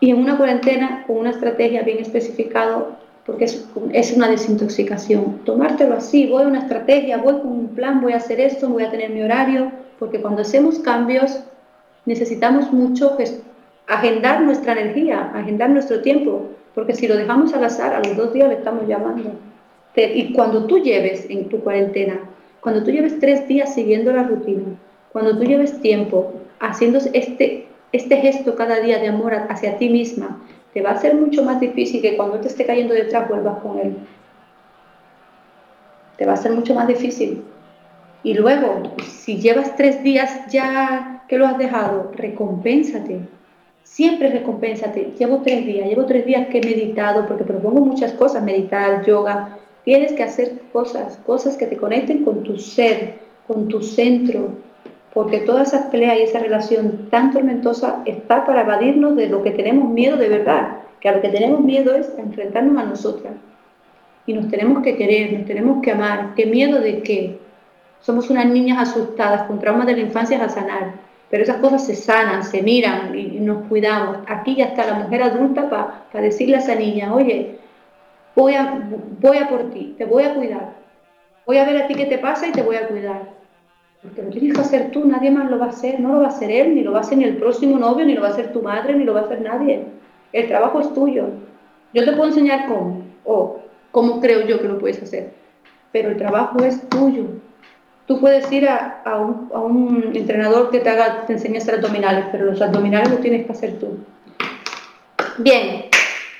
[0.00, 3.44] Y en una cuarentena, con una estrategia bien especificado, porque
[3.92, 5.40] es, una desintoxicación.
[5.44, 8.84] Tomártelo así, voy a una estrategia, voy con un plan, voy a hacer esto, voy
[8.84, 11.40] a tener mi horario, porque cuando hacemos cambios
[12.06, 13.18] necesitamos mucho
[13.86, 18.32] agendar nuestra energía, agendar nuestro tiempo, porque si lo dejamos al azar, a los dos
[18.32, 19.32] días le estamos llamando.
[19.94, 22.20] Y cuando tú lleves en tu cuarentena,
[22.60, 24.64] cuando tú lleves tres días siguiendo la rutina,
[25.12, 30.40] cuando tú lleves tiempo haciendo este, este gesto cada día de amor hacia ti misma,
[30.72, 33.78] te va a ser mucho más difícil que cuando te esté cayendo detrás vuelvas con
[33.78, 33.96] él.
[36.16, 37.42] Te va a ser mucho más difícil.
[38.22, 43.20] Y luego, si llevas tres días ya que lo has dejado, recompénsate.
[43.84, 45.14] Siempre recompénsate.
[45.18, 49.56] Llevo tres días, llevo tres días que he meditado, porque propongo muchas cosas, meditar, yoga.
[49.84, 53.14] Tienes que hacer cosas, cosas que te conecten con tu ser,
[53.46, 54.50] con tu centro,
[55.18, 59.50] porque toda esa pelea y esa relación tan tormentosa está para evadirnos de lo que
[59.50, 63.32] tenemos miedo de verdad, que a lo que tenemos miedo es enfrentarnos a nosotras.
[64.26, 66.34] Y nos tenemos que querer, nos tenemos que amar.
[66.36, 67.40] ¿Qué miedo de qué?
[67.98, 70.92] Somos unas niñas asustadas con traumas de la infancia a sanar,
[71.28, 74.18] pero esas cosas se sanan, se miran y, nos cuidamos.
[74.28, 77.58] Aquí ya está la mujer adulta para decirle a esa niña, oye,
[78.36, 78.88] voy a,
[79.20, 80.74] voy a por ti, te voy a cuidar.
[81.44, 83.37] Voy a ver a ti qué te pasa y te voy a cuidar
[84.02, 86.26] porque lo tienes que hacer tú, nadie más lo va a hacer, no lo va
[86.26, 88.28] a hacer él, ni lo va a hacer ni el próximo novio, ni lo va
[88.28, 89.84] a hacer tu madre, ni lo va a hacer nadie.
[90.32, 91.30] El trabajo es tuyo.
[91.92, 95.32] Yo te puedo enseñar cómo, o cómo creo yo que lo puedes hacer,
[95.90, 97.24] pero el trabajo es tuyo.
[98.06, 102.46] Tú puedes ir a, un, entrenador que te haga, te enseñe a hacer abdominales, pero
[102.46, 103.98] los abdominales los tienes que hacer tú.
[105.38, 105.86] Bien,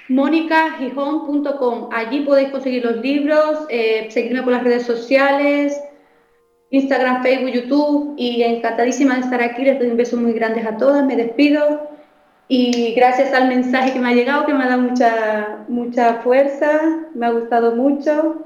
[0.09, 5.79] monicagijón.com, allí podéis conseguir los libros, eh, seguirme por las redes sociales,
[6.71, 9.65] Instagram, Facebook, YouTube y encantadísima de estar aquí.
[9.65, 11.05] Les doy un beso muy grande a todas.
[11.05, 11.89] Me despido
[12.49, 16.81] y gracias al mensaje que me ha llegado, que me ha dado mucha, mucha fuerza,
[17.15, 18.45] me ha gustado mucho.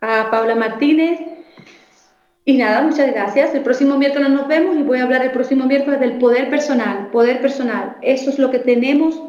[0.00, 1.20] A Paula Martínez.
[2.44, 3.54] Y nada, muchas gracias.
[3.54, 7.08] El próximo miércoles nos vemos y voy a hablar el próximo miércoles del poder personal.
[7.10, 7.96] Poder personal.
[8.00, 9.20] Eso es lo que tenemos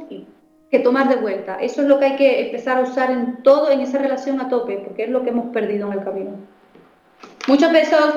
[0.71, 1.55] que tomar de vuelta.
[1.55, 4.49] Eso es lo que hay que empezar a usar en todo, en esa relación a
[4.49, 6.32] tope, porque es lo que hemos perdido en el camino.
[7.50, 8.14] Muchos besos.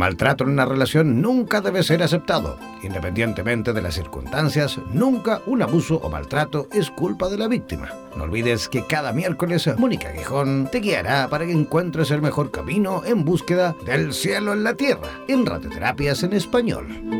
[0.00, 2.58] Maltrato en una relación nunca debe ser aceptado.
[2.82, 7.90] Independientemente de las circunstancias, nunca un abuso o maltrato es culpa de la víctima.
[8.16, 13.02] No olvides que cada miércoles Mónica Guijón te guiará para que encuentres el mejor camino
[13.04, 17.19] en búsqueda del cielo en la tierra, en radioterapias en español.